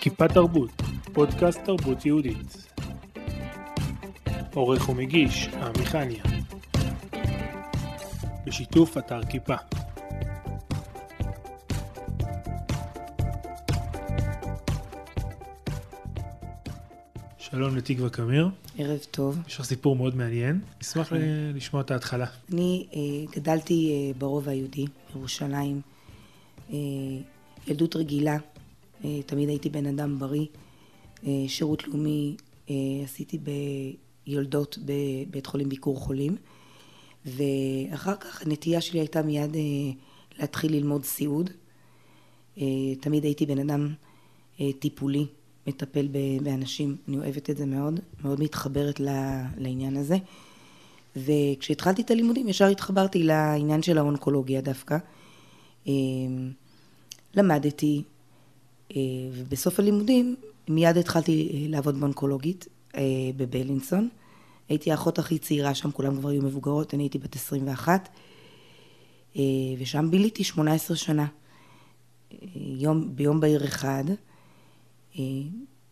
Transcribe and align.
כיפה 0.00 0.28
תרבות, 0.28 0.82
פודקאסט 1.12 1.60
תרבות 1.64 2.06
יהודית. 2.06 2.72
עורך 4.54 4.88
ומגיש, 4.88 5.48
עמיחניה. 5.48 6.22
בשיתוף 8.46 8.98
אתר 8.98 9.22
כיפה. 9.22 9.54
שלום 17.38 17.76
לתקווה 17.76 18.10
קמיר, 18.10 18.48
ערב 18.80 18.98
טוב. 19.10 19.38
יש 19.48 19.56
לך 19.56 19.64
סיפור 19.64 19.96
מאוד 19.96 20.16
מעניין, 20.16 20.60
אשמח 20.82 21.08
כן. 21.08 21.16
לשמוע 21.54 21.82
את 21.82 21.90
ההתחלה. 21.90 22.26
אני 22.52 22.86
אה, 22.94 23.00
גדלתי 23.32 23.92
אה, 23.92 24.18
ברובע 24.18 24.50
היהודי, 24.50 24.84
ירושלים. 25.16 25.80
אה, 26.72 26.76
ילדות 27.66 27.96
רגילה, 27.96 28.36
תמיד 29.26 29.48
הייתי 29.48 29.68
בן 29.68 29.86
אדם 29.86 30.18
בריא. 30.18 30.46
שירות 31.46 31.88
לאומי 31.88 32.36
עשיתי 33.04 33.38
ביולדות 34.26 34.78
בבית 34.84 35.46
חולים 35.46 35.68
ביקור 35.68 35.96
חולים. 35.96 36.36
ואחר 37.26 38.16
כך 38.16 38.42
הנטייה 38.42 38.80
שלי 38.80 39.00
הייתה 39.00 39.22
מיד 39.22 39.56
להתחיל 40.38 40.72
ללמוד 40.72 41.04
סיעוד. 41.04 41.50
תמיד 43.00 43.24
הייתי 43.24 43.46
בן 43.46 43.58
אדם 43.58 43.94
טיפולי, 44.78 45.26
מטפל 45.66 46.08
באנשים, 46.42 46.96
אני 47.08 47.16
אוהבת 47.18 47.50
את 47.50 47.56
זה 47.56 47.66
מאוד, 47.66 48.00
מאוד 48.24 48.40
מתחברת 48.40 49.00
לעניין 49.58 49.96
הזה. 49.96 50.16
וכשהתחלתי 51.16 52.02
את 52.02 52.10
הלימודים 52.10 52.48
ישר 52.48 52.66
התחברתי 52.66 53.22
לעניין 53.22 53.82
של 53.82 53.98
האונקולוגיה 53.98 54.60
דווקא. 54.60 54.96
אה, 55.88 55.92
למדתי, 57.34 58.02
אה, 58.96 59.00
ובסוף 59.32 59.80
הלימודים 59.80 60.36
מיד 60.68 60.96
התחלתי 60.96 61.50
אה, 61.52 61.68
לעבוד 61.68 62.00
באונקולוגית 62.00 62.66
בבלינסון. 63.36 64.08
הייתי 64.70 64.90
האחות 64.90 65.18
הכי 65.18 65.38
צעירה 65.38 65.74
שם, 65.74 65.90
כולם 65.90 66.16
כבר 66.16 66.28
היו 66.28 66.42
מבוגרות, 66.42 66.94
אני 66.94 67.02
הייתי 67.02 67.18
בת 67.18 67.36
21, 67.36 68.08
אה, 69.36 69.42
ושם 69.78 70.10
ביליתי 70.10 70.44
18 70.44 70.96
שנה. 70.96 71.26
יום, 72.54 73.16
ביום 73.16 73.40
בהיר 73.40 73.64
אחד, 73.64 74.04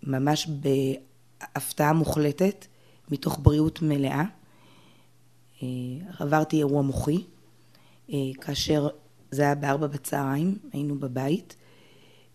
ממש 0.02 0.48
בהפתעה 0.48 1.92
מוחלטת, 1.92 2.66
מתוך 3.10 3.38
בריאות 3.42 3.82
מלאה. 3.82 4.24
אה, 5.62 5.68
עברתי 6.18 6.56
אירוע 6.56 6.82
מוחי, 6.82 7.24
אה, 8.12 8.18
כאשר 8.40 8.88
זה 9.30 9.42
היה 9.42 9.54
בארבע 9.54 9.86
בצהריים, 9.86 10.58
היינו 10.72 10.98
בבית. 10.98 11.56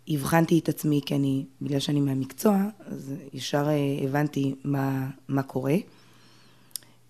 הבחנתי 0.07 0.59
את 0.59 0.69
עצמי, 0.69 1.01
כי 1.05 1.15
אני, 1.15 1.45
בגלל 1.61 1.79
שאני 1.79 1.99
מהמקצוע, 1.99 2.57
אז 2.85 3.13
ישר 3.33 3.67
אה, 3.67 3.99
הבנתי 4.03 4.55
מה, 4.63 5.09
מה 5.27 5.43
קורה. 5.43 5.75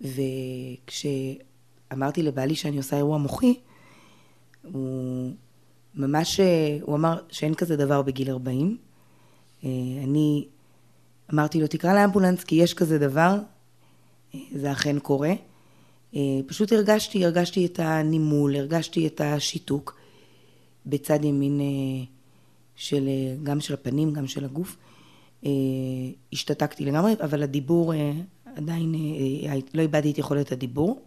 וכשאמרתי 0.02 2.24
לבעלי 2.24 2.56
שאני 2.56 2.78
עושה 2.78 2.98
אירוע 2.98 3.18
מוחי, 3.18 3.60
הוא 4.72 5.32
ממש, 5.96 6.40
אה, 6.40 6.78
הוא 6.82 6.96
אמר 6.96 7.20
שאין 7.30 7.54
כזה 7.54 7.76
דבר 7.76 8.02
בגיל 8.02 8.30
40. 8.30 8.78
אה, 9.64 9.70
אני 10.04 10.46
אמרתי 11.34 11.62
לו, 11.62 11.68
תקרא 11.68 11.94
לאמבולנס 11.94 12.44
כי 12.44 12.56
יש 12.56 12.74
כזה 12.74 13.00
דבר, 13.00 13.38
אה, 14.36 14.40
זה 14.56 14.72
אכן 14.72 15.00
קורה. 15.00 15.34
אה, 16.16 16.22
פשוט 16.48 16.72
הרגשתי, 16.72 17.26
הרגשתי 17.26 17.66
את 17.66 17.80
הנימול, 17.80 18.56
הרגשתי 18.56 19.08
את 19.08 19.22
השיתוק 19.22 19.98
בצד 20.86 21.26
ימין 21.26 21.62
של, 22.76 23.10
גם 23.44 23.60
של 23.60 23.74
הפנים, 23.74 24.14
גם 24.14 24.28
של 24.28 24.46
הגוף. 24.46 24.78
השתתקתי 26.34 26.86
לגמרי, 26.86 27.14
אבל 27.24 27.44
הדיבור 27.44 27.94
עדיין, 28.56 28.96
לא 29.74 29.82
איבדתי 29.82 30.12
את 30.12 30.18
יכולת 30.18 30.52
הדיבור. 30.52 31.02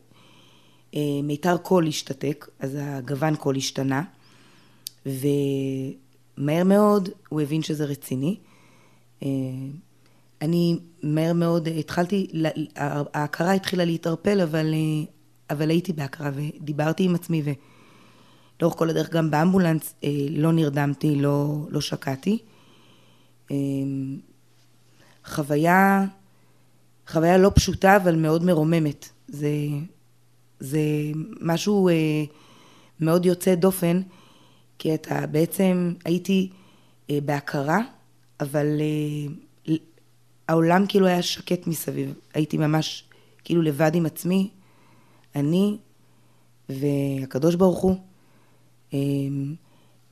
מיתר 1.23 1.57
קול 1.57 1.87
השתתק, 1.87 2.49
אז 2.59 2.77
הגוון 2.81 3.37
קול 3.37 3.57
השתנה, 3.57 4.03
ומהר 5.07 6.65
מאוד 6.65 7.09
הוא 7.29 7.41
הבין 7.41 7.63
שזה 7.63 7.85
רציני. 7.85 8.37
אה, 9.23 9.29
אני 10.43 10.79
מהר 11.03 11.33
מאוד 11.33 11.69
התחלתי, 11.69 12.27
ההכרה 13.15 13.53
התחילה 13.53 13.85
להתערפל, 13.85 14.41
אבל, 14.41 14.75
אה, 14.75 15.05
אבל 15.51 15.71
הייתי 15.71 15.93
בהכרה 15.93 16.31
ודיברתי 16.35 17.05
עם 17.05 17.15
עצמי 17.15 17.43
ולאורך 17.45 18.79
כל 18.79 18.91
הדרך 18.91 19.11
גם 19.11 19.31
באמבולנס 19.31 19.95
אה, 20.05 20.11
לא 20.31 20.53
נרדמתי, 20.53 21.17
לא, 21.17 21.67
לא 21.71 21.81
שקעתי. 21.81 22.39
חוויה, 25.27 26.05
חוויה 27.09 27.39
לא 27.39 27.53
פשוטה 27.55 27.97
אבל 27.97 28.17
מאוד 28.17 28.45
מרוממת. 28.45 29.09
זה, 29.29 29.49
זה 30.61 30.81
משהו 31.41 31.91
מאוד 33.01 33.27
יוצא 33.27 33.55
דופן, 33.55 34.01
כי 34.79 34.95
אתה 34.95 35.27
בעצם 35.27 35.95
הייתי 36.05 36.51
בהכרה, 37.09 37.81
אבל 38.41 38.67
אה, 38.81 39.75
העולם 40.49 40.87
כאילו 40.89 41.07
היה 41.07 41.23
שקט 41.23 41.67
מסביב. 41.67 42.15
הייתי 42.35 42.57
ממש 42.57 43.05
כאילו 43.45 43.63
לבד 43.63 43.95
עם 43.95 44.07
עצמי, 44.07 44.51
אני 45.35 45.77
והקדוש 46.69 47.55
ברוך 47.55 47.79
הוא. 47.79 47.97
אה, 48.95 48.99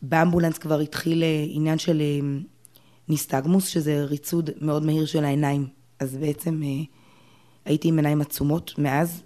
באמבולנס 0.03 0.59
כבר 0.59 0.81
התחיל 0.81 1.23
אה, 1.23 1.45
עניין 1.49 1.79
של 1.79 2.01
אה, 2.01 2.39
ניסטגמוס, 3.09 3.67
שזה 3.67 4.05
ריצוד 4.05 4.51
מאוד 4.61 4.85
מהיר 4.85 5.07
של 5.07 5.25
העיניים. 5.25 5.67
אז 5.99 6.17
בעצם 6.17 6.63
אה, 6.63 6.85
הייתי 7.65 7.89
עם 7.89 7.97
עיניים 7.97 8.21
עצומות 8.21 8.79
מאז, 8.79 9.23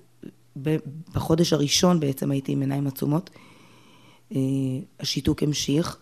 בחודש 1.14 1.52
הראשון 1.52 2.00
בעצם 2.00 2.30
הייתי 2.30 2.52
עם 2.52 2.60
עיניים 2.60 2.86
עצומות. 2.86 3.30
אה, 4.34 4.40
השיתוק 5.00 5.42
המשיך. 5.42 5.98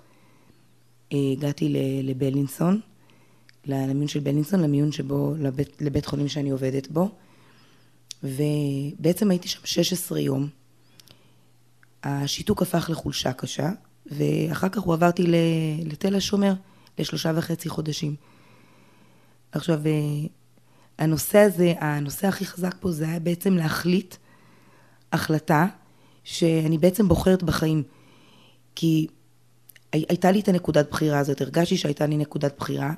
אה, 1.12 1.18
הגעתי 1.32 1.68
ל- 1.68 2.10
לבילינסון, 2.10 2.80
למיון 3.66 4.08
של 4.08 4.20
בילינסון, 4.20 4.60
למיון 4.60 4.92
שבו, 4.92 5.34
לבית, 5.38 5.82
לבית 5.82 6.06
חולים 6.06 6.28
שאני 6.28 6.50
עובדת 6.50 6.88
בו, 6.88 7.08
ובעצם 8.22 9.30
הייתי 9.30 9.48
שם 9.48 9.60
16 9.64 10.20
יום. 10.20 10.48
השיתוק 12.02 12.62
הפך 12.62 12.90
לחולשה 12.90 13.32
קשה, 13.32 13.70
ואחר 14.06 14.68
כך 14.68 14.82
הועברתי 14.82 15.22
לתל 15.84 16.16
השומר 16.16 16.54
לשלושה 16.98 17.32
וחצי 17.34 17.68
חודשים. 17.68 18.14
עכשיו, 19.52 19.80
אה, 19.86 19.92
הנושא 20.98 21.38
הזה, 21.38 21.74
הנושא 21.80 22.26
הכי 22.26 22.46
חזק 22.46 22.74
פה 22.80 22.90
זה 22.90 23.08
היה 23.08 23.20
בעצם 23.20 23.54
להחליט 23.54 24.14
החלטה 25.12 25.66
שאני 26.24 26.78
בעצם 26.78 27.08
בוחרת 27.08 27.42
בחיים. 27.42 27.82
כי 28.74 29.06
הייתה 29.92 30.30
לי 30.30 30.40
את 30.40 30.48
הנקודת 30.48 30.90
בחירה 30.90 31.18
הזאת, 31.18 31.40
הרגשתי 31.40 31.76
שהייתה 31.76 32.06
לי 32.06 32.16
נקודת 32.16 32.54
בחירה 32.58 32.92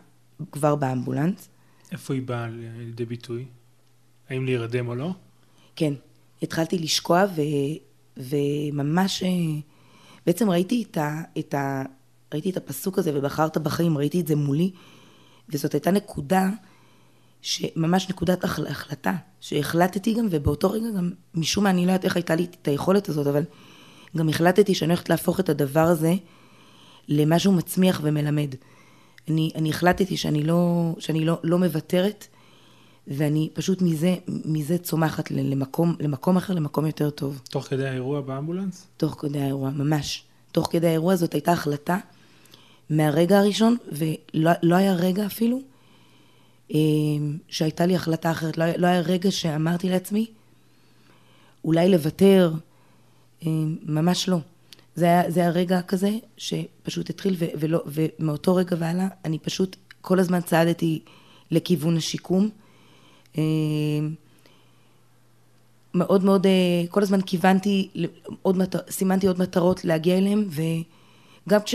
כבר 0.53 0.75
באמבולנס. 0.75 1.49
איפה 1.93 2.15
היא 2.15 2.22
באה 2.22 2.47
לידי 2.49 3.04
ביטוי? 3.04 3.44
האם 4.28 4.44
להירדם 4.44 4.88
או 4.88 4.94
לא? 4.94 5.10
כן, 5.77 5.94
התחלתי 6.43 6.78
לשקוע 6.78 7.25
ו, 7.37 7.41
וממש, 8.16 9.22
אה, 9.22 9.28
בעצם 10.27 10.50
ראיתי 10.50 10.84
את, 10.91 10.97
ה, 10.97 11.22
את, 11.38 11.54
ה, 11.54 11.82
ראיתי 12.32 12.50
את 12.50 12.56
הפסוק 12.56 12.98
הזה 12.98 13.19
ובחרת 13.19 13.59
בחיים, 13.59 13.98
ראיתי 13.98 14.21
את 14.21 14.27
זה 14.27 14.37
מולי, 14.37 14.71
וזאת 15.48 15.75
הייתה 15.75 15.91
נקודה, 15.91 16.50
שממש 17.43 18.09
נקודת 18.10 18.44
החל, 18.44 18.66
החלטה, 18.66 19.15
שהחלטתי 19.41 20.15
גם, 20.15 20.27
ובאותו 20.31 20.71
רגע 20.71 20.87
גם, 20.97 21.10
משום 21.34 21.65
מה, 21.65 21.71
אני 21.71 21.87
לא 21.87 21.91
יודעת 21.91 22.04
איך 22.04 22.16
הייתה 22.16 22.34
לי 22.34 22.44
את 22.44 22.69
היכולת 22.69 23.09
הזאת, 23.09 23.27
אבל 23.27 23.43
גם 24.16 24.28
החלטתי 24.28 24.74
שאני 24.74 24.92
הולכת 24.92 25.09
להפוך 25.09 25.41
את 25.41 25.48
הדבר 25.48 25.80
הזה 25.80 26.15
למשהו 27.09 27.53
מצמיח 27.53 28.01
ומלמד. 28.05 28.55
אני, 29.28 29.51
אני 29.55 29.71
החלטתי 29.71 30.16
שאני 30.16 30.45
לא, 30.45 30.93
שאני 30.99 31.25
לא, 31.25 31.39
לא 31.43 31.59
מוותרת, 31.59 32.27
ואני 33.09 33.49
פשוט 33.53 33.83
מזה, 33.83 34.16
מזה 34.45 34.78
צומחת 34.78 35.31
למקום, 35.31 35.97
למקום 36.01 36.37
אחר, 36.37 36.55
למקום 36.55 36.87
יותר 36.87 37.10
טוב. 37.10 37.41
תוך 37.51 37.65
כדי 37.65 37.89
האירוע 37.89 38.21
באמבולנס? 38.21 38.87
תוך 38.97 39.16
כדי 39.21 39.41
האירוע, 39.41 39.71
ממש. 39.71 40.25
תוך 40.53 40.69
כדי 40.71 40.87
האירוע 40.87 41.16
זאת 41.16 41.33
הייתה 41.33 41.53
החלטה 41.53 41.99
מהרגע 42.91 43.39
הראשון, 43.39 43.77
ולא 43.93 44.51
לא 44.63 44.75
היה 44.75 44.95
רגע 44.95 45.27
אפילו 45.27 45.60
אה, 46.75 46.78
שהייתה 47.49 47.87
לי 47.87 47.97
החלטה 47.97 48.31
אחרת. 48.31 48.59
לא, 48.59 48.65
לא 48.77 48.87
היה 48.87 49.01
רגע 49.01 49.31
שאמרתי 49.31 49.89
לעצמי, 49.89 50.27
אולי 51.65 51.89
לוותר, 51.89 52.53
אה, 53.47 53.51
ממש 53.83 54.28
לא. 54.28 54.39
זה 54.98 55.04
היה, 55.04 55.30
זה 55.30 55.41
היה 55.41 55.50
רגע 55.50 55.83
כזה 55.83 56.10
שפשוט 56.36 57.10
התחיל, 57.10 57.36
ו, 57.39 57.45
ולא, 57.60 57.83
ומאותו 57.86 58.54
רגע 58.54 58.77
והלאה, 58.78 59.09
אני 59.24 59.39
פשוט 59.39 59.77
כל 60.00 60.18
הזמן 60.18 60.41
צעדתי 60.41 61.03
לכיוון 61.50 61.97
השיקום. 61.97 62.48
אה, 63.39 63.42
מאוד 65.95 66.24
מאוד, 66.24 66.47
אה, 66.47 66.53
כל 66.91 67.03
הזמן 67.03 67.21
כיוונתי, 67.21 67.89
עוד 68.42 68.59
מטר, 68.59 68.78
סימנתי 68.91 69.27
עוד 69.27 69.41
מטרות 69.41 69.84
להגיע 69.84 70.18
אליהם, 70.18 70.48
וגם 71.47 71.60
כש... 71.65 71.74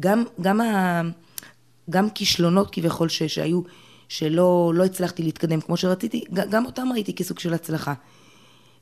גם, 0.00 0.24
גם, 0.40 0.60
ה, 0.60 1.02
גם 1.90 2.10
כישלונות 2.10 2.68
כביכול 2.72 3.08
ש, 3.08 3.22
שהיו, 3.22 3.60
שלא 4.08 4.72
לא 4.74 4.84
הצלחתי 4.84 5.22
להתקדם 5.22 5.60
כמו 5.60 5.76
שרציתי, 5.76 6.24
גם 6.32 6.66
אותם 6.66 6.88
ראיתי 6.92 7.14
כסוג 7.14 7.38
של 7.38 7.54
הצלחה. 7.54 7.94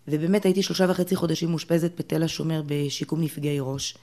ובאמת 0.08 0.44
הייתי 0.44 0.62
שלושה 0.62 0.86
וחצי 0.88 1.16
חודשים 1.16 1.50
מאושפזת 1.50 1.92
בתל 1.98 2.22
השומר 2.22 2.62
בשיקום 2.66 3.20
נפגעי 3.20 3.58
ראש. 3.60 3.98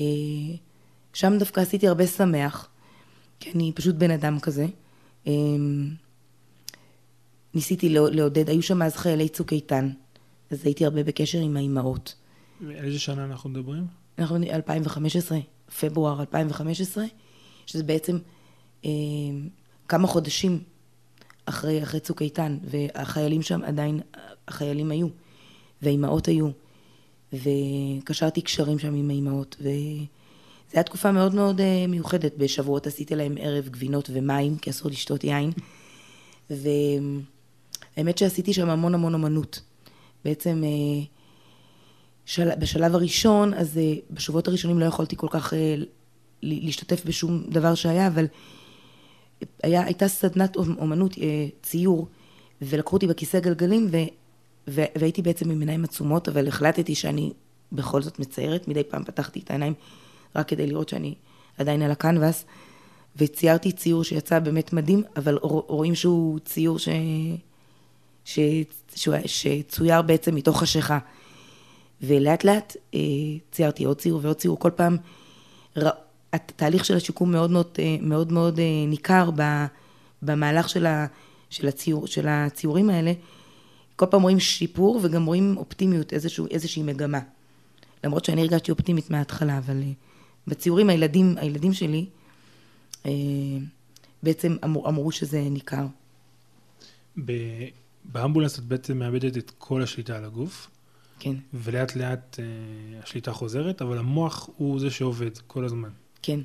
אה, 0.00 0.04
שם 1.12 1.38
דווקא 1.38 1.60
עשיתי 1.60 1.88
הרבה 1.88 2.06
שמח, 2.06 2.68
כי 3.40 3.50
אני 3.54 3.72
פשוט 3.74 3.94
בן 3.94 4.10
אדם 4.10 4.40
כזה. 4.40 4.66
אה, 5.26 5.32
ניסיתי 7.54 7.88
לעודד, 7.88 8.50
היו 8.50 8.62
שם 8.62 8.82
אז 8.82 8.96
חיילי 8.96 9.28
צוק 9.28 9.52
איתן, 9.52 9.90
אז 10.50 10.64
הייתי 10.64 10.84
הרבה 10.84 11.02
בקשר 11.02 11.38
עם 11.38 11.56
האימהות. 11.56 12.14
איזה 12.70 12.98
שנה 12.98 13.24
אנחנו 13.24 13.50
מדברים? 13.50 13.86
אנחנו 14.18 14.36
2015, 14.36 15.38
פברואר 15.80 16.20
2015, 16.20 17.04
שזה 17.66 17.84
בעצם 17.84 18.18
אה, 18.84 18.90
כמה 19.88 20.06
חודשים 20.06 20.60
אחרי, 21.46 21.82
אחרי 21.82 22.00
צוק 22.00 22.22
איתן, 22.22 22.58
והחיילים 22.64 23.42
שם 23.42 23.60
עדיין, 23.64 24.00
החיילים 24.48 24.90
היו, 24.90 25.06
והאימהות 25.82 26.26
היו, 26.26 26.48
וקשרתי 27.32 28.40
קשרים 28.40 28.78
שם 28.78 28.94
עם 28.94 29.10
האימהות, 29.10 29.56
וזו 29.60 29.70
הייתה 30.72 30.82
תקופה 30.82 31.12
מאוד 31.12 31.34
מאוד 31.34 31.60
אה, 31.60 31.86
מיוחדת. 31.88 32.36
בשבועות 32.36 32.86
עשיתי 32.86 33.14
להם 33.14 33.34
ערב 33.40 33.68
גבינות 33.68 34.10
ומים, 34.12 34.56
כי 34.56 34.70
אסור 34.70 34.90
לשתות 34.90 35.24
יין, 35.24 35.50
והאמת 36.50 38.18
שעשיתי 38.18 38.52
שם 38.52 38.70
המון 38.70 38.94
המון 38.94 39.14
אמנות. 39.14 39.60
בעצם 40.24 40.62
אה, 40.64 41.04
של... 42.24 42.50
בשלב 42.58 42.94
הראשון, 42.94 43.54
אז 43.54 43.78
אה, 43.78 43.94
בשבועות 44.10 44.48
הראשונים 44.48 44.78
לא 44.78 44.84
יכולתי 44.84 45.16
כל 45.16 45.28
כך 45.30 45.52
להשתתף 46.42 47.04
בשום 47.04 47.44
דבר 47.48 47.74
שהיה, 47.74 48.06
אבל 48.06 48.26
היה, 49.62 49.84
הייתה 49.84 50.08
סדנת 50.08 50.56
אומנות, 50.56 51.18
אה, 51.18 51.46
ציור, 51.62 52.06
ולקחו 52.62 52.96
אותי 52.96 53.06
בכיסא 53.06 53.40
גלגלים, 53.40 53.88
ו, 53.90 53.96
ו, 54.68 54.82
והייתי 54.98 55.22
בעצם 55.22 55.50
עם 55.50 55.60
עיניים 55.60 55.84
עצומות, 55.84 56.28
אבל 56.28 56.48
החלטתי 56.48 56.94
שאני 56.94 57.32
בכל 57.72 58.02
זאת 58.02 58.18
מציירת. 58.18 58.68
מדי 58.68 58.84
פעם 58.84 59.04
פתחתי 59.04 59.40
את 59.40 59.50
העיניים 59.50 59.74
רק 60.36 60.48
כדי 60.48 60.66
לראות 60.66 60.88
שאני 60.88 61.14
עדיין 61.58 61.82
על 61.82 61.90
הקנבס, 61.90 62.44
וציירתי 63.16 63.72
ציור 63.72 64.04
שיצא 64.04 64.38
באמת 64.38 64.72
מדהים, 64.72 65.02
אבל 65.16 65.38
רואים 65.42 65.94
שהוא 65.94 66.38
ציור 66.38 66.78
ש... 66.78 66.88
ש... 68.24 68.38
ש... 68.94 69.08
שצויר 69.26 70.02
בעצם 70.02 70.34
מתוך 70.34 70.60
חשיכה. 70.60 70.98
ולאט 72.02 72.44
לאט 72.44 72.76
אה, 72.94 73.00
ציירתי 73.52 73.84
עוד 73.84 73.96
ציור 73.96 74.20
ועוד 74.22 74.36
ציור, 74.36 74.58
כל 74.58 74.70
פעם 74.70 74.96
התהליך 76.32 76.84
של 76.84 76.96
השיקום 76.96 77.32
מאוד 77.32 77.50
מאוד, 77.50 77.66
אה, 77.78 77.96
מאוד, 78.00 78.32
מאוד 78.32 78.58
אה, 78.58 78.64
ניכר 78.86 79.30
במהלך 80.22 80.68
של, 80.68 80.86
ה, 80.86 81.06
של, 81.50 81.68
הציור, 81.68 82.06
של 82.06 82.28
הציורים 82.28 82.90
האלה. 82.90 83.12
כל 83.96 84.06
פעם 84.06 84.22
רואים 84.22 84.40
שיפור 84.40 85.00
וגם 85.02 85.26
רואים 85.26 85.56
אופטימיות, 85.56 86.12
איזשהו, 86.12 86.46
איזושהי 86.50 86.82
מגמה. 86.82 87.20
למרות 88.04 88.24
שאני 88.24 88.40
הרגשתי 88.40 88.70
אופטימית 88.70 89.10
מההתחלה, 89.10 89.58
אבל 89.58 89.82
אה, 89.82 89.90
בציורים 90.46 90.90
הילדים, 90.90 91.34
הילדים 91.38 91.72
שלי 91.72 92.06
בעצם 94.22 94.56
אמר, 94.64 94.88
אמרו 94.88 95.12
שזה 95.12 95.42
ניכר. 95.50 95.86
באמבולנס 98.04 98.58
את 98.58 98.64
בעצם 98.64 98.98
מאבדת 98.98 99.36
את 99.36 99.52
כל 99.58 99.82
השליטה 99.82 100.16
על 100.16 100.24
הגוף. 100.24 100.70
כן. 101.18 101.34
ולאט 101.54 101.96
לאט 101.96 102.36
אה, 102.40 102.44
השליטה 103.02 103.32
חוזרת, 103.32 103.82
אבל 103.82 103.98
המוח 103.98 104.48
הוא 104.56 104.80
זה 104.80 104.90
שעובד 104.90 105.38
כל 105.46 105.64
הזמן. 105.64 105.90
כן, 106.26 106.40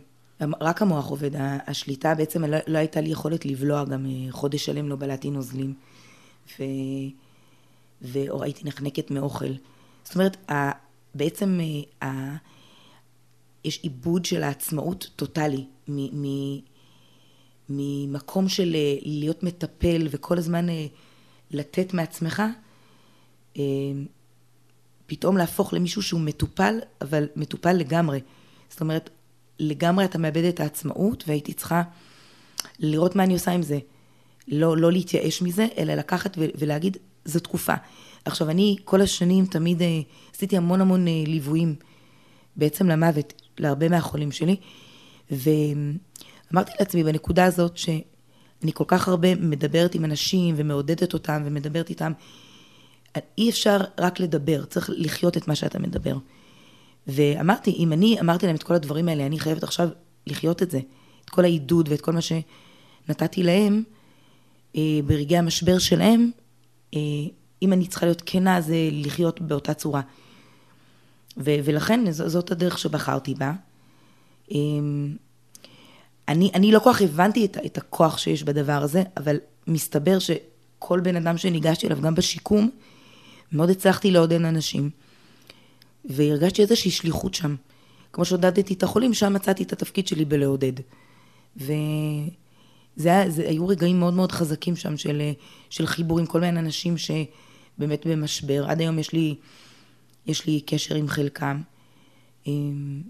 רק 0.61 0.81
המוח 0.81 1.09
עובד. 1.09 1.31
השליטה 1.67 2.15
בעצם 2.15 2.43
לא, 2.43 2.57
לא 2.67 2.77
הייתה 2.77 3.01
לי 3.01 3.09
יכולת 3.09 3.45
לבלוע 3.45 3.83
גם 3.85 4.05
אה, 4.05 4.31
חודש 4.31 4.65
שלם 4.65 4.89
לא 4.89 4.95
בלעתי 4.95 5.31
נוזלים. 5.31 5.73
ו... 6.59 6.63
או 8.29 8.43
הייתי 8.43 8.61
נחנקת 8.65 9.11
מאוכל. 9.11 9.53
זאת 10.03 10.15
אומרת, 10.15 10.51
בעצם 11.15 11.59
אה, 12.03 12.35
יש 13.63 13.79
עיבוד 13.83 14.25
של 14.25 14.43
העצמאות 14.43 15.09
טוטאלי, 15.15 15.65
ממקום 17.69 18.49
של 18.49 18.75
אה, 18.75 18.95
להיות 19.01 19.43
מטפל 19.43 20.07
וכל 20.11 20.37
הזמן 20.37 20.65
לתת 21.51 21.93
מעצמך, 21.93 22.43
פתאום 25.05 25.37
להפוך 25.37 25.73
למישהו 25.73 26.01
שהוא 26.01 26.21
מטופל, 26.21 26.79
אבל 27.01 27.27
מטופל 27.35 27.73
לגמרי. 27.73 28.19
זאת 28.69 28.81
אומרת, 28.81 29.09
לגמרי 29.61 30.05
אתה 30.05 30.17
מאבד 30.17 30.43
את 30.43 30.59
העצמאות, 30.59 31.23
והייתי 31.27 31.53
צריכה 31.53 31.81
לראות 32.79 33.15
מה 33.15 33.23
אני 33.23 33.33
עושה 33.33 33.51
עם 33.51 33.61
זה. 33.61 33.79
לא, 34.47 34.77
לא 34.77 34.91
להתייאש 34.91 35.41
מזה, 35.41 35.67
אלא 35.77 35.93
לקחת 35.93 36.37
ולהגיד, 36.37 36.97
זו 37.25 37.39
תקופה. 37.39 37.73
עכשיו, 38.25 38.49
אני 38.49 38.75
כל 38.83 39.01
השנים 39.01 39.45
תמיד 39.45 39.81
אה, 39.81 39.99
עשיתי 40.35 40.57
המון 40.57 40.81
המון 40.81 41.07
אה, 41.07 41.23
ליוויים 41.27 41.75
בעצם 42.55 42.87
למוות, 42.87 43.33
להרבה 43.59 43.89
מהחולים 43.89 44.31
שלי, 44.31 44.55
ואמרתי 45.31 46.71
לעצמי 46.79 47.03
בנקודה 47.03 47.45
הזאת 47.45 47.77
שאני 47.77 48.73
כל 48.73 48.83
כך 48.87 49.07
הרבה 49.07 49.35
מדברת 49.35 49.95
עם 49.95 50.05
אנשים 50.05 50.55
ומעודדת 50.57 51.13
אותם 51.13 51.41
ומדברת 51.45 51.89
איתם, 51.89 52.11
אי 53.37 53.49
אפשר 53.49 53.77
רק 53.99 54.19
לדבר, 54.19 54.65
צריך 54.65 54.89
לחיות 54.93 55.37
את 55.37 55.47
מה 55.47 55.55
שאתה 55.55 55.79
מדבר. 55.79 56.15
ואמרתי, 57.07 57.71
אם 57.71 57.93
אני 57.93 58.19
אמרתי 58.19 58.45
להם 58.45 58.55
את 58.55 58.63
כל 58.63 58.73
הדברים 58.73 59.07
האלה, 59.07 59.25
אני 59.25 59.39
חייבת 59.39 59.63
עכשיו 59.63 59.89
לחיות 60.27 60.63
את 60.63 60.71
זה. 60.71 60.79
את 61.25 61.29
כל 61.29 61.43
העידוד 61.43 61.89
ואת 61.89 62.01
כל 62.01 62.11
מה 62.11 62.19
שנתתי 62.21 63.43
להם 63.43 63.83
אה, 64.75 64.99
ברגעי 65.05 65.37
המשבר 65.37 65.79
שלהם, 65.79 66.31
אה, 66.93 66.99
אם 67.61 67.73
אני 67.73 67.87
צריכה 67.87 68.05
להיות 68.05 68.21
כנה, 68.25 68.61
זה 68.61 68.75
לחיות 68.91 69.41
באותה 69.41 69.73
צורה. 69.73 70.01
ו- 71.37 71.55
ולכן 71.63 72.11
ז- 72.11 72.27
זאת 72.27 72.51
הדרך 72.51 72.77
שבחרתי 72.77 73.35
בה. 73.35 73.53
אה, 74.51 74.57
אני, 76.27 76.51
אני 76.53 76.71
לא 76.71 76.79
כל 76.79 76.93
כך 76.93 77.01
הבנתי 77.01 77.45
את, 77.45 77.57
את 77.65 77.77
הכוח 77.77 78.17
שיש 78.17 78.43
בדבר 78.43 78.83
הזה, 78.83 79.03
אבל 79.17 79.37
מסתבר 79.67 80.17
שכל 80.19 80.99
בן 80.99 81.15
אדם 81.15 81.37
שניגשתי 81.37 81.87
אליו, 81.87 82.01
גם 82.01 82.15
בשיקום, 82.15 82.69
מאוד 83.51 83.69
הצלחתי 83.69 84.11
לעודד 84.11 84.41
אנשים. 84.45 84.89
והרגשתי 86.05 86.61
איזושהי 86.61 86.91
שליחות 86.91 87.33
שם. 87.33 87.55
כמו 88.13 88.25
שעודדתי 88.25 88.73
את 88.73 88.83
החולים, 88.83 89.13
שם 89.13 89.33
מצאתי 89.33 89.63
את 89.63 89.73
התפקיד 89.73 90.07
שלי 90.07 90.25
בלעודד. 90.25 90.73
וזה 91.57 91.73
היה, 93.05 93.29
זה 93.29 93.47
היו 93.47 93.67
רגעים 93.67 93.99
מאוד 93.99 94.13
מאוד 94.13 94.31
חזקים 94.31 94.75
שם 94.75 94.97
של, 94.97 95.21
של 95.69 95.85
חיבור 95.85 96.19
עם 96.19 96.25
כל 96.25 96.39
מיני 96.39 96.59
אנשים 96.59 96.95
שבאמת 96.97 98.07
במשבר. 98.07 98.65
עד 98.69 98.79
היום 98.79 98.99
יש 98.99 99.13
לי, 99.13 99.35
יש 100.25 100.45
לי 100.45 100.61
קשר 100.61 100.95
עם 100.95 101.07
חלקם. 101.07 101.61
אמ, 102.47 103.01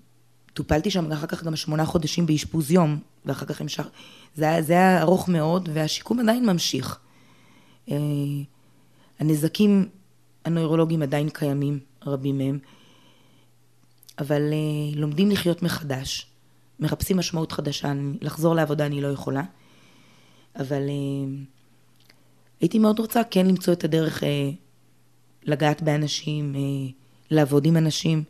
טופלתי 0.54 0.92
שם 0.92 1.12
אחר 1.12 1.28
כך 1.28 1.44
גם 1.44 1.56
שמונה 1.56 1.86
חודשים 1.86 2.26
באשפוז 2.26 2.72
יום, 2.72 3.00
ואחר 3.26 3.46
כך 3.46 3.62
המשך... 3.62 3.88
זה 4.36 4.50
היה, 4.50 4.62
זה 4.62 4.74
היה 4.74 5.02
ארוך 5.02 5.30
מאוד, 5.30 5.70
והשיקום 5.74 6.20
עדיין 6.20 6.46
ממשיך. 6.46 7.00
אה, 7.92 7.98
הנזקים 9.20 9.90
הנוירולוגיים 10.46 11.02
עדיין 11.02 11.30
קיימים, 11.30 11.80
רבים 12.06 12.38
מהם. 12.38 12.60
אבל 14.22 14.42
uh, 14.52 15.00
לומדים 15.00 15.32
לחיות 15.32 15.64
מחדש, 15.64 16.26
מחפשים 16.80 17.18
משמעות 17.18 17.52
חדשה, 17.52 17.94
לחזור 18.22 18.56
לעבודה 18.56 18.86
אני 18.86 19.02
לא 19.02 19.08
יכולה, 19.08 19.44
אבל 20.56 20.88
uh, 20.88 21.30
הייתי 22.62 22.80
מאוד 22.80 23.00
רוצה 23.00 23.22
כן 23.32 23.46
למצוא 23.46 23.74
את 23.74 23.84
הדרך 23.84 24.24
uh, 24.24 24.26
לגעת 25.44 25.82
באנשים, 25.82 26.54
uh, 26.56 26.92
לעבוד 27.32 27.66
עם 27.66 27.78
אנשים. 27.78 28.24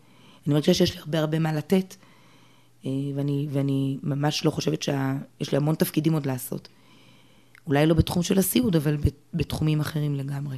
אני 0.46 0.54
מרגישה 0.54 0.74
שיש 0.74 0.94
לי 0.96 1.00
הרבה 1.00 1.20
הרבה 1.20 1.40
מה 1.40 1.54
לתת, 1.54 1.96
uh, 1.96 2.88
ואני, 3.16 3.48
ואני 3.52 3.98
ממש 4.04 4.46
לא 4.46 4.52
חושבת 4.52 4.84
שיש 4.84 5.52
לי 5.52 5.58
המון 5.58 5.76
תפקידים 5.76 6.14
עוד 6.14 6.26
לעשות. 6.26 6.68
אולי 7.68 7.86
לא 7.86 7.94
בתחום 7.94 8.24
של 8.24 8.40
הסיעוד, 8.40 8.76
אבל 8.76 8.98
בתחומים 9.34 9.80
אחרים 9.80 10.16
לגמרי. 10.16 10.58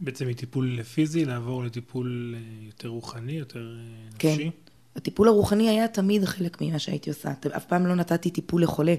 בעצם 0.00 0.28
מטיפול 0.28 0.82
פיזי 0.82 1.24
לעבור 1.24 1.64
לטיפול 1.64 2.34
יותר 2.62 2.88
רוחני, 2.88 3.32
יותר 3.32 3.76
כן. 4.18 4.28
נפשי? 4.28 4.50
הטיפול 4.96 5.28
הרוחני 5.28 5.68
היה 5.68 5.88
תמיד 5.88 6.24
חלק 6.24 6.60
ממה 6.60 6.78
שהייתי 6.78 7.10
עושה. 7.10 7.32
אף 7.56 7.64
פעם 7.64 7.86
לא 7.86 7.94
נתתי 7.94 8.30
טיפול 8.30 8.62
לחולה 8.62 8.94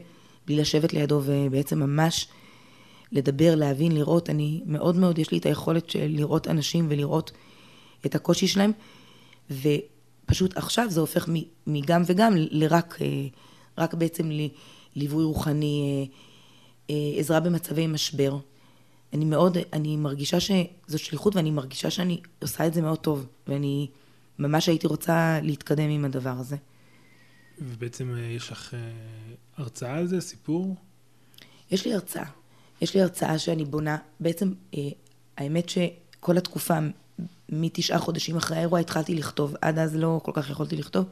בלי 0.45 0.57
לשבת 0.57 0.93
לידו 0.93 1.21
ובעצם 1.25 1.79
ממש 1.79 2.27
לדבר, 3.11 3.55
להבין, 3.55 3.91
לראות. 3.91 4.29
אני 4.29 4.61
מאוד 4.65 4.95
מאוד, 4.95 5.19
יש 5.19 5.31
לי 5.31 5.37
את 5.37 5.45
היכולת 5.45 5.89
של 5.89 6.07
לראות 6.09 6.47
אנשים 6.47 6.87
ולראות 6.89 7.31
את 8.05 8.15
הקושי 8.15 8.47
שלהם, 8.47 8.71
ופשוט 9.51 10.57
עכשיו 10.57 10.85
זה 10.89 10.99
הופך 10.99 11.29
מגם 11.67 12.01
וגם 12.05 12.33
לרק 12.35 12.97
אה, 13.01 13.07
רק 13.77 13.93
בעצם 13.93 14.31
ליווי 14.95 15.23
רוחני, 15.23 16.07
עזרה 17.19 17.39
במצבי 17.39 17.87
משבר. 17.87 18.37
אני 19.13 19.25
מאוד, 19.25 19.57
אני 19.73 19.97
מרגישה 19.97 20.39
שזו 20.39 20.99
שליחות 20.99 21.35
ואני 21.35 21.51
מרגישה 21.51 21.89
שאני 21.89 22.19
עושה 22.41 22.67
את 22.67 22.73
זה 22.73 22.81
מאוד 22.81 22.97
טוב, 22.97 23.25
ואני 23.47 23.87
ממש 24.39 24.69
הייתי 24.69 24.87
רוצה 24.87 25.39
להתקדם 25.41 25.89
עם 25.89 26.05
הדבר 26.05 26.35
הזה. 26.39 26.55
ובעצם 27.61 28.15
אה, 28.15 28.19
יש 28.19 28.51
לך 28.51 28.73
אה, 28.73 28.79
הרצאה 29.57 29.97
על 29.97 30.07
זה, 30.07 30.21
סיפור? 30.21 30.75
יש 31.71 31.85
לי 31.85 31.93
הרצאה. 31.93 32.25
יש 32.81 32.95
לי 32.95 33.01
הרצאה 33.01 33.39
שאני 33.39 33.65
בונה, 33.65 33.97
בעצם 34.19 34.53
אה, 34.73 34.79
האמת 35.37 35.69
שכל 35.69 36.37
התקופה, 36.37 36.77
מתשעה 37.49 37.99
חודשים 37.99 38.37
אחרי 38.37 38.57
האירוע 38.57 38.79
התחלתי 38.79 39.15
לכתוב, 39.15 39.55
עד 39.61 39.79
אז 39.79 39.95
לא 39.95 40.19
כל 40.23 40.31
כך 40.35 40.49
יכולתי 40.49 40.75
לכתוב, 40.75 41.05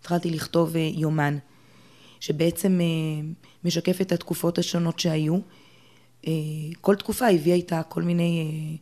התחלתי 0.00 0.30
לכתוב 0.30 0.76
יומן, 0.76 1.38
שבעצם 2.20 2.80
משקף 3.64 4.00
את 4.00 4.12
התקופות 4.12 4.58
השונות 4.58 4.98
שהיו. 4.98 5.38
כל 6.80 6.94
תקופה 6.94 7.28
הביאה 7.28 7.56
איתה 7.56 7.82
כל 7.82 8.02
מיני 8.02 8.78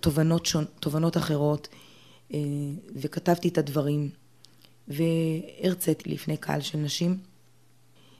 תובנות, 0.00 0.46
שונ... 0.46 0.64
תובנות 0.80 1.16
אחרות, 1.16 1.68
וכתבתי 2.94 3.48
את 3.48 3.58
הדברים. 3.58 4.10
והרציתי 4.88 6.10
לפני 6.10 6.36
קהל 6.36 6.60
של 6.60 6.78
נשים. 6.78 7.18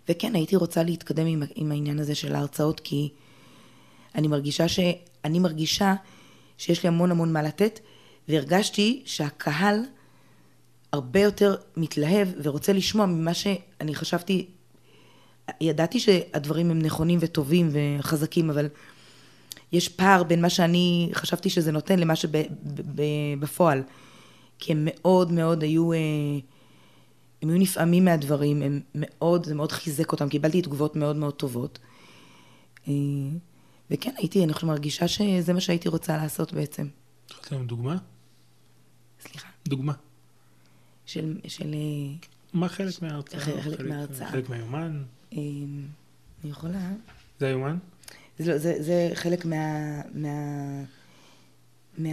וכן, 0.08 0.34
הייתי 0.34 0.56
רוצה 0.56 0.82
להתקדם 0.82 1.26
עם, 1.26 1.42
עם 1.54 1.72
העניין 1.72 1.98
הזה 1.98 2.14
של 2.14 2.34
ההרצאות, 2.34 2.80
כי 2.80 3.08
אני 4.14 4.28
מרגישה, 4.28 4.68
ש, 4.68 4.80
אני 5.24 5.38
מרגישה 5.38 5.94
שיש 6.58 6.82
לי 6.82 6.88
המון 6.88 7.10
המון 7.10 7.32
מה 7.32 7.42
לתת, 7.42 7.80
והרגשתי 8.28 9.02
שהקהל 9.04 9.80
הרבה 10.92 11.20
יותר 11.20 11.56
מתלהב 11.76 12.28
ורוצה 12.42 12.72
לשמוע 12.72 13.06
ממה 13.06 13.34
שאני 13.34 13.94
חשבתי, 13.94 14.46
ידעתי 15.60 16.00
שהדברים 16.00 16.70
הם 16.70 16.78
נכונים 16.78 17.18
וטובים 17.22 17.70
וחזקים, 17.72 18.50
אבל 18.50 18.68
יש 19.72 19.88
פער 19.88 20.22
בין 20.22 20.42
מה 20.42 20.50
שאני 20.50 21.10
חשבתי 21.14 21.50
שזה 21.50 21.72
נותן 21.72 21.98
למה 21.98 22.14
שבפועל. 22.16 23.82
כי 24.58 24.72
הם 24.72 24.88
מאוד 24.90 25.32
מאוד 25.32 25.62
היו... 25.62 25.92
אה, 25.92 25.98
הם 27.42 27.48
היו 27.48 27.58
נפעמים 27.58 28.04
מהדברים, 28.04 28.62
הם 28.62 28.80
מאוד, 28.94 29.46
זה 29.46 29.54
מאוד 29.54 29.72
חיזק 29.72 30.12
אותם, 30.12 30.28
קיבלתי 30.28 30.62
תגובות 30.62 30.96
מאוד 30.96 31.16
מאוד 31.16 31.34
טובות. 31.34 31.78
אה, 32.88 32.92
וכן, 33.90 34.12
הייתי, 34.16 34.44
אני 34.44 34.52
חושבת, 34.52 34.70
מרגישה 34.70 35.08
שזה 35.08 35.52
מה 35.52 35.60
שהייתי 35.60 35.88
רוצה 35.88 36.16
לעשות 36.16 36.52
בעצם. 36.52 36.88
יכולת 37.30 37.52
לנו 37.52 37.64
דוגמה? 37.64 37.96
סליחה? 39.20 39.48
דוגמה. 39.68 39.92
של... 41.06 41.38
של 41.48 41.74
אה, 41.74 42.28
מה 42.52 42.68
חלק 42.68 43.02
מההרצאה? 43.02 43.40
חלק, 43.40 43.62
חלק 43.62 43.80
מההרצאה. 43.80 44.30
חלק 44.30 44.48
מהיומן? 44.48 45.02
אני 45.32 46.50
יכולה... 46.50 46.90
זה 47.40 47.46
היומן? 47.46 47.78
זה, 48.42 48.52
לא, 48.52 48.58
זה, 48.58 48.82
זה 48.82 49.10
חלק 49.14 49.44
מה... 49.44 50.00
מה... 50.14 50.30
מה... 51.98 52.08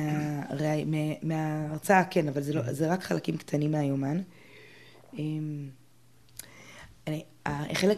מההרצאה, 1.22 2.04
כן, 2.04 2.28
אבל 2.28 2.42
זה, 2.42 2.54
לא, 2.54 2.74
זה 2.74 2.92
רק 2.92 3.04
חלקים 3.04 3.38
קטנים 3.38 3.72
מהיומן. 3.72 4.22
אמ, 5.18 5.70
אני, 7.08 7.24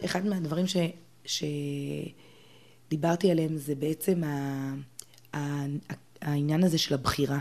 אחד 0.05 0.25
מהדברים 0.25 0.65
ש, 0.67 0.77
שדיברתי 1.25 3.31
עליהם 3.31 3.57
זה 3.57 3.75
בעצם 3.75 4.23
ה, 4.23 4.73
ה, 5.33 5.65
העניין 6.21 6.63
הזה 6.63 6.77
של 6.77 6.93
הבחירה. 6.93 7.39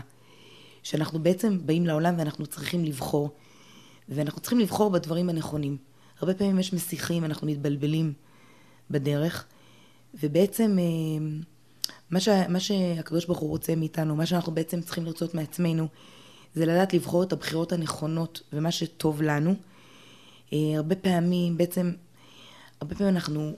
שאנחנו 0.83 1.19
בעצם 1.19 1.57
באים 1.65 1.85
לעולם 1.85 2.15
ואנחנו 2.17 2.47
צריכים 2.47 2.85
לבחור, 2.85 3.29
ואנחנו 4.09 4.41
צריכים 4.41 4.59
לבחור 4.59 4.89
בדברים 4.89 5.29
הנכונים. 5.29 5.77
הרבה 6.19 6.33
פעמים 6.33 6.59
יש 6.59 6.73
מסיחים, 6.73 7.25
אנחנו 7.25 7.47
מתבלבלים 7.47 8.13
בדרך, 8.91 9.45
ובעצם 10.13 10.77
אמ, 10.79 11.41
מה, 12.11 12.19
ש, 12.19 12.29
מה 12.49 12.59
שהקדוש 12.59 13.25
ברוך 13.25 13.39
הוא 13.39 13.49
רוצה 13.49 13.75
מאיתנו, 13.75 14.15
מה 14.15 14.25
שאנחנו 14.25 14.51
בעצם 14.51 14.81
צריכים 14.81 15.05
לרצות 15.05 15.33
מעצמנו, 15.33 15.87
זה 16.55 16.65
לדעת 16.65 16.93
לבחור 16.93 17.23
את 17.23 17.33
הבחירות 17.33 17.71
הנכונות 17.71 18.41
ומה 18.53 18.71
שטוב 18.71 19.21
לנו. 19.21 19.55
אה, 20.53 20.57
הרבה 20.75 20.95
פעמים, 20.95 21.57
בעצם, 21.57 21.91
הרבה 22.81 22.95
פעמים 22.95 23.15
אנחנו 23.15 23.51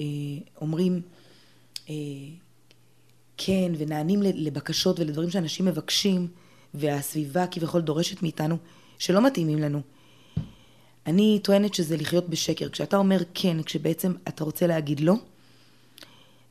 אה, 0.00 0.04
אומרים 0.60 1.00
אה, 1.90 1.94
כן 3.36 3.72
ונענים 3.78 4.22
לבקשות 4.22 5.00
ולדברים 5.00 5.30
שאנשים 5.30 5.66
מבקשים 5.66 6.28
והסביבה 6.74 7.46
כביכול 7.46 7.80
דורשת 7.80 8.22
מאיתנו 8.22 8.56
שלא 8.98 9.26
מתאימים 9.26 9.58
לנו. 9.58 9.80
אני 11.06 11.40
טוענת 11.42 11.74
שזה 11.74 11.96
לחיות 11.96 12.28
בשקר. 12.28 12.68
כשאתה 12.68 12.96
אומר 12.96 13.22
כן, 13.34 13.62
כשבעצם 13.62 14.12
אתה 14.28 14.44
רוצה 14.44 14.66
להגיד 14.66 15.00
לא, 15.00 15.14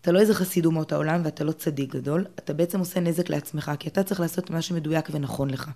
אתה 0.08 0.14
לא 0.16 0.20
איזה 0.20 0.34
חסיד 0.34 0.66
אומות 0.66 0.92
העולם 0.92 1.22
ואתה 1.26 1.44
לא 1.44 1.52
צדיק 1.52 1.96
גדול, 1.96 2.26
אתה 2.36 2.54
בעצם 2.54 2.80
עושה 2.80 3.00
נזק 3.00 3.30
לעצמך, 3.30 3.72
כי 3.80 3.90
אתה 3.90 4.04
צריך 4.04 4.20
לעשות 4.20 4.50
מה 4.50 4.62
שמדויק 4.62 5.10
ונכון 5.12 5.50
לך 5.50 5.70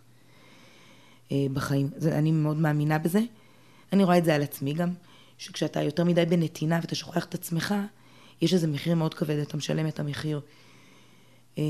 אה, 1.31 1.45
בחיים. 1.53 1.89
זה, 1.95 2.17
אני 2.17 2.31
מאוד 2.31 2.57
מאמינה 2.57 2.97
בזה. 2.97 3.19
אני 3.93 4.03
רואה 4.03 4.17
את 4.17 4.25
זה 4.25 4.35
על 4.35 4.41
עצמי 4.41 4.73
גם, 4.73 4.89
שכשאתה 5.37 5.81
יותר 5.81 6.03
מדי 6.03 6.25
בנתינה 6.25 6.79
ואתה 6.81 6.95
שוכח 6.95 7.25
את 7.25 7.33
עצמך, 7.33 7.75
יש 8.41 8.53
איזה 8.53 8.67
מחיר 8.67 8.95
מאוד 8.95 9.13
כבד, 9.13 9.37
אתה 9.37 9.57
משלם 9.57 9.87
את 9.87 9.99
המחיר. 9.99 10.41
אה, 11.57 11.63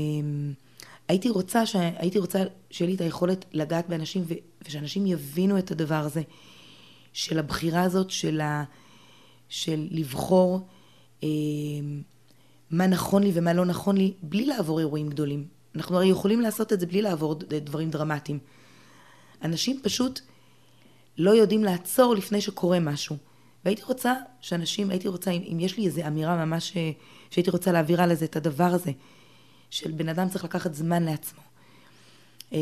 הייתי 1.08 1.28
רוצה, 1.28 1.66
ש... 1.66 1.76
הייתי 1.76 2.18
רוצה 2.18 2.44
שיהיה 2.70 2.88
לי 2.88 2.96
את 2.96 3.00
היכולת 3.00 3.44
לגעת 3.52 3.88
באנשים 3.88 4.22
ו... 4.26 4.34
ושאנשים 4.68 5.06
יבינו 5.06 5.58
את 5.58 5.70
הדבר 5.70 5.94
הזה 6.04 6.22
של 7.12 7.38
הבחירה 7.38 7.82
הזאת, 7.82 8.10
של, 8.10 8.40
ה... 8.40 8.64
של 9.48 9.88
לבחור 9.90 10.68
אה, 11.22 11.28
מה 12.72 12.86
נכון 12.86 13.22
לי 13.22 13.30
ומה 13.34 13.52
לא 13.52 13.64
נכון 13.64 13.96
לי, 13.96 14.12
בלי 14.22 14.46
לעבור 14.46 14.78
אירועים 14.78 15.08
גדולים. 15.08 15.46
אנחנו 15.76 15.96
הרי 15.96 16.06
יכולים 16.06 16.40
לעשות 16.40 16.72
את 16.72 16.80
זה 16.80 16.86
בלי 16.86 17.02
לעבור 17.02 17.34
דברים 17.34 17.90
דרמטיים. 17.90 18.38
אנשים 19.42 19.80
פשוט 19.82 20.20
לא 21.18 21.30
יודעים 21.30 21.64
לעצור 21.64 22.14
לפני 22.14 22.40
שקורה 22.40 22.80
משהו. 22.80 23.16
והייתי 23.64 23.82
רוצה 23.82 24.14
שאנשים, 24.40 24.90
הייתי 24.90 25.08
רוצה, 25.08 25.30
אם, 25.30 25.42
אם 25.52 25.60
יש 25.60 25.78
לי 25.78 25.86
איזו 25.86 26.06
אמירה 26.06 26.44
ממש 26.44 26.76
אה, 26.76 26.90
שהייתי 27.30 27.50
רוצה 27.50 27.72
להעביר 27.72 28.02
על 28.02 28.10
איזה 28.10 28.24
את 28.24 28.36
הדבר 28.36 28.64
הזה, 28.64 28.90
של 29.70 29.90
בן 29.90 30.08
אדם 30.08 30.28
צריך 30.28 30.44
לקחת 30.44 30.74
זמן 30.74 31.02
לעצמו. 31.02 31.42
אה, 32.52 32.58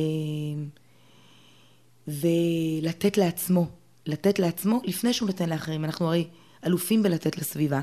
ולתת 2.08 3.18
לעצמו, 3.18 3.66
לתת 4.06 4.38
לעצמו 4.38 4.80
לפני 4.84 5.12
שהוא 5.12 5.26
נותן 5.26 5.48
לאחרים. 5.48 5.84
אנחנו 5.84 6.06
הרי 6.06 6.28
אלופים 6.66 7.02
בלתת 7.02 7.38
לסביבה. 7.38 7.80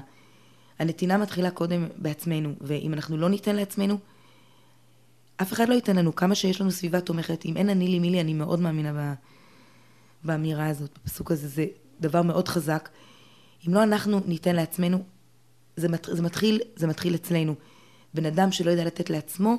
הנתינה 0.79 1.17
מתחילה 1.17 1.51
קודם 1.51 1.87
בעצמנו, 1.97 2.53
ואם 2.61 2.93
אנחנו 2.93 3.17
לא 3.17 3.29
ניתן 3.29 3.55
לעצמנו, 3.55 3.97
אף 5.41 5.53
אחד 5.53 5.69
לא 5.69 5.73
ייתן 5.73 5.95
לנו. 5.95 6.15
כמה 6.15 6.35
שיש 6.35 6.61
לנו 6.61 6.71
סביבה 6.71 7.01
תומכת, 7.01 7.45
אם 7.45 7.57
אין 7.57 7.69
אני 7.69 7.87
לי 7.87 7.99
מי 7.99 8.09
לי, 8.09 8.21
אני 8.21 8.33
מאוד 8.33 8.59
מאמינה 8.59 8.93
ב... 8.93 9.13
באמירה 10.23 10.67
הזאת, 10.67 10.99
בפסוק 11.05 11.31
הזה, 11.31 11.47
זה 11.47 11.65
דבר 12.01 12.21
מאוד 12.21 12.47
חזק. 12.47 12.89
אם 13.67 13.73
לא 13.73 13.83
אנחנו 13.83 14.21
ניתן 14.25 14.55
לעצמנו, 14.55 15.03
זה, 15.75 15.89
מת, 15.89 16.07
זה, 16.11 16.21
מתחיל, 16.21 16.59
זה 16.75 16.87
מתחיל 16.87 17.15
אצלנו. 17.15 17.55
בן 18.13 18.25
אדם 18.25 18.51
שלא 18.51 18.71
יודע 18.71 18.85
לתת 18.85 19.09
לעצמו, 19.09 19.57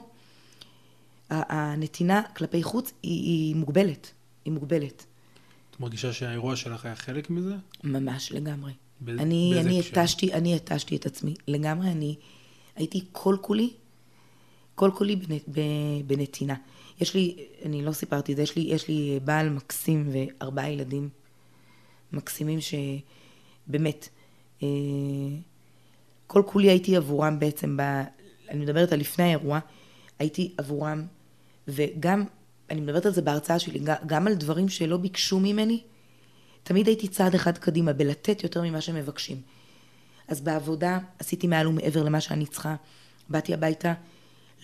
הנתינה 1.31 2.23
כלפי 2.37 2.63
חוץ 2.63 2.93
היא, 3.03 3.23
היא 3.23 3.57
מוגבלת, 3.57 4.13
היא 4.45 4.53
מוגבלת. 4.53 5.05
את 5.71 5.81
מרגישה 5.81 6.13
שהאירוע 6.13 6.57
שלך 6.57 6.85
היה 6.85 6.97
חלק 6.97 7.31
מזה? 7.31 7.55
ממש, 7.85 8.33
לגמרי. 8.33 8.73
ב- 9.01 9.11
אני, 9.11 9.55
אני 9.61 9.81
התשתי, 9.81 10.33
אני 10.33 10.57
התשתי 10.57 10.97
את 10.97 11.07
עצמי, 11.07 11.35
לגמרי, 11.49 11.89
אני 11.89 12.17
הייתי 12.77 13.05
כל 13.13 13.37
כולי, 13.41 13.71
כל 14.75 14.91
כולי 14.95 15.17
בנ, 15.17 15.37
בנתינה. 16.07 16.55
יש 17.01 17.15
לי, 17.15 17.37
אני 17.65 17.83
לא 17.83 17.93
סיפרתי 17.93 18.33
את 18.33 18.37
זה, 18.37 18.43
יש 18.43 18.57
לי, 18.57 18.63
יש 18.63 18.89
לי 18.89 19.21
בעל 19.25 19.49
מקסים 19.49 20.11
וארבעה 20.13 20.71
ילדים 20.71 21.09
מקסימים 22.13 22.59
שבאמת, 22.61 24.09
אה, 24.63 24.69
כל 26.27 26.43
כולי 26.47 26.69
הייתי 26.69 26.97
עבורם 26.97 27.39
בעצם, 27.39 27.77
ב, 27.77 27.81
אני 28.49 28.61
מדברת 28.61 28.93
על 28.93 29.01
לפני 29.01 29.25
האירוע, 29.25 29.59
הייתי 30.19 30.53
עבורם, 30.59 31.07
וגם, 31.69 32.25
אני 32.71 32.81
מדברת 32.81 33.07
על 33.07 33.13
זה 33.13 33.23
בהרצאה 33.23 33.59
שלי, 33.59 33.81
גם 34.07 34.27
על 34.27 34.35
דברים 34.35 34.69
שלא 34.69 34.97
ביקשו 34.97 35.41
ממני, 35.41 35.81
תמיד 36.63 36.87
הייתי 36.87 37.09
צעד 37.09 37.35
אחד 37.35 37.59
קדימה, 37.59 37.93
בלתת 37.93 38.43
יותר 38.43 38.63
ממה 38.63 38.81
שמבקשים. 38.81 39.41
אז 40.29 40.41
בעבודה 40.41 40.99
עשיתי 41.19 41.47
מעל 41.47 41.67
ומעבר 41.67 42.03
למה 42.03 42.21
שאני 42.21 42.47
צריכה, 42.47 42.77
באתי 43.29 43.55
הביתה, 43.55 43.95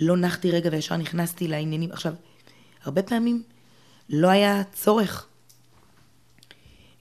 לא 0.01 0.17
נחתי 0.17 0.51
רגע 0.51 0.71
וישר 0.73 0.97
נכנסתי 0.97 1.49
לעניינים. 1.49 1.93
עכשיו, 1.93 2.15
הרבה 2.83 3.03
פעמים 3.03 3.43
לא 4.09 4.29
היה 4.29 4.63
צורך. 4.73 5.29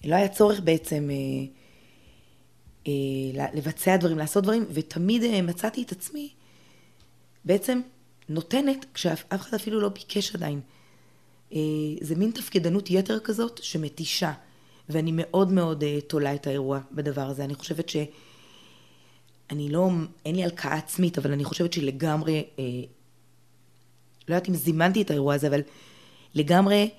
לא 0.04 0.16
היה 0.16 0.28
צורך 0.28 0.60
בעצם 0.60 1.10
אה, 1.12 1.46
אה, 2.88 3.48
לבצע 3.54 3.98
דברים, 3.98 4.18
לעשות 4.18 4.44
דברים, 4.44 4.66
ותמיד 4.74 5.24
אה, 5.24 5.42
מצאתי 5.42 5.84
את 5.84 5.92
עצמי 5.92 6.30
בעצם 7.46 7.82
נותנת 8.30 8.86
כשאף 8.94 9.24
אחד 9.30 9.54
אפילו 9.54 9.82
לא 9.82 9.90
ביקש 9.90 10.36
עדיין. 10.36 10.62
אה, 11.54 11.60
זה 12.02 12.16
מין 12.16 12.32
תפקדנות 12.32 12.92
יתר 12.92 13.20
כזאת 13.20 13.64
שמתישה, 13.64 14.34
ואני 14.90 15.12
מאוד 15.14 15.52
מאוד 15.52 15.84
אה, 15.84 16.02
תולה 16.02 16.36
את 16.36 16.48
האירוע 16.48 16.80
בדבר 16.92 17.22
הזה. 17.22 17.44
אני 17.44 17.56
חושבת 17.56 17.90
ש... 17.90 17.98
אני 19.52 19.70
לא, 19.70 19.90
אין 20.26 20.36
לי 20.36 20.44
הלקאה 20.44 20.74
עצמית, 20.74 21.18
אבל 21.18 21.32
אני 21.32 21.44
חושבת 21.44 21.74
שלגמרי, 21.74 22.44
אה, 22.60 22.64
לא 24.28 24.36
יודעת 24.36 24.50
אם 24.50 24.56
זימנתי 24.56 25.02
את 25.02 25.12
האירוע 25.12 25.34
הזה, 25.34 25.48
אבל 25.48 25.62
לגמרי 26.36 26.90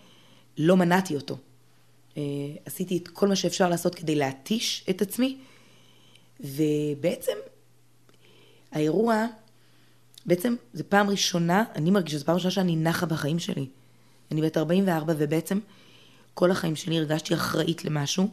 לא 0.58 0.76
מנעתי 0.76 1.16
אותו. 1.16 1.36
אה, 2.16 2.22
עשיתי 2.64 2.96
את 2.96 3.08
כל 3.08 3.28
מה 3.28 3.36
שאפשר 3.36 3.68
לעשות 3.68 3.94
כדי 3.94 4.14
להתיש 4.14 4.84
את 4.90 5.02
עצמי, 5.02 5.36
ובעצם 6.40 7.32
האירוע, 8.72 9.26
בעצם 10.26 10.56
זו 10.74 10.84
פעם 10.88 11.10
ראשונה, 11.10 11.64
אני 11.74 11.90
מרגישה, 11.90 12.18
זו 12.18 12.24
פעם 12.24 12.34
ראשונה 12.34 12.50
שאני 12.50 12.76
נחה 12.76 13.06
בחיים 13.06 13.38
שלי. 13.38 13.66
אני 14.30 14.42
בת 14.42 14.56
44 14.56 15.14
ובעצם 15.18 15.58
כל 16.34 16.50
החיים 16.50 16.76
שלי 16.76 16.98
הרגשתי 16.98 17.34
אחראית 17.34 17.84
למשהו. 17.84 18.28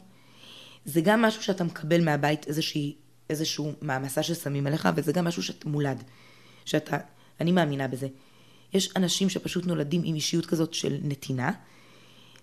זה 0.85 1.01
גם 1.01 1.21
משהו 1.21 1.43
שאתה 1.43 1.63
מקבל 1.63 2.03
מהבית 2.03 2.47
איזושהי, 2.47 2.95
איזשהו 3.29 3.73
מעמסה 3.81 4.23
ששמים 4.23 4.67
עליך, 4.67 4.89
וזה 4.95 5.11
גם 5.11 5.25
משהו 5.25 5.43
שאתה 5.43 5.69
מולד. 5.69 6.03
שאתה, 6.65 6.97
אני 7.39 7.51
מאמינה 7.51 7.87
בזה. 7.87 8.07
יש 8.73 8.89
אנשים 8.95 9.29
שפשוט 9.29 9.65
נולדים 9.65 10.01
עם 10.05 10.15
אישיות 10.15 10.45
כזאת 10.45 10.73
של 10.73 10.97
נתינה, 11.03 11.51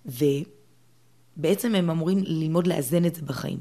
ובעצם 0.07 1.75
הם 1.75 1.91
אמורים 1.91 2.19
ללמוד 2.25 2.67
לאזן 2.67 3.05
את 3.05 3.15
זה 3.15 3.23
בחיים. 3.23 3.59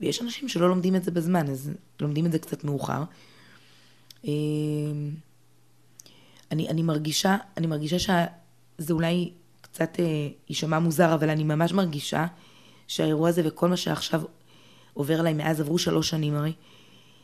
ויש 0.00 0.22
אנשים 0.22 0.48
שלא 0.48 0.68
לומדים 0.68 0.96
את 0.96 1.04
זה 1.04 1.10
בזמן, 1.10 1.50
אז 1.50 1.70
לומדים 2.00 2.26
את 2.26 2.32
זה 2.32 2.38
קצת 2.38 2.64
מאוחר. 2.64 3.04
אמ, 4.24 4.30
אני, 6.52 6.68
אני 6.68 6.82
מרגישה, 6.82 7.36
אני 7.56 7.66
מרגישה 7.66 7.96
שזה 7.98 8.92
אולי 8.92 9.30
קצת 9.76 10.00
אה, 10.00 10.04
יישמע 10.48 10.78
מוזר, 10.78 11.14
אבל 11.14 11.30
אני 11.30 11.44
ממש 11.44 11.72
מרגישה 11.72 12.26
שהאירוע 12.86 13.28
הזה 13.28 13.42
וכל 13.44 13.68
מה 13.68 13.76
שעכשיו 13.76 14.22
עובר 14.94 15.20
עליי 15.20 15.34
מאז 15.34 15.60
עברו 15.60 15.78
שלוש 15.78 16.08
שנים 16.08 16.34
הרי, 16.34 16.52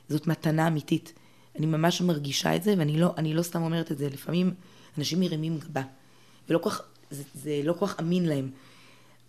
זאת 0.08 0.26
מתנה 0.26 0.68
אמיתית. 0.68 1.12
אני 1.58 1.66
ממש 1.66 2.00
מרגישה 2.00 2.56
את 2.56 2.62
זה, 2.62 2.74
ואני 2.78 3.00
לא, 3.00 3.14
לא 3.24 3.42
סתם 3.42 3.62
אומרת 3.62 3.92
את 3.92 3.98
זה. 3.98 4.08
לפעמים 4.08 4.54
אנשים 4.98 5.20
מרימים 5.20 5.58
גבה, 5.58 5.82
ולא 6.48 6.60
כך, 6.64 6.82
זה, 7.10 7.22
זה 7.34 7.60
לא 7.64 7.72
כל 7.72 7.86
כך 7.86 8.00
אמין 8.00 8.26
להם, 8.26 8.50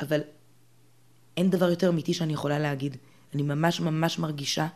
אבל 0.01 0.19
אין 1.37 1.49
דבר 1.49 1.69
יותר 1.69 1.89
אמיתי 1.89 2.13
שאני 2.13 2.33
יכולה 2.33 2.59
להגיד. 2.59 2.97
אני 3.33 3.43
ממש 3.43 3.79
ממש 3.79 4.19
מרגישה 4.19 4.67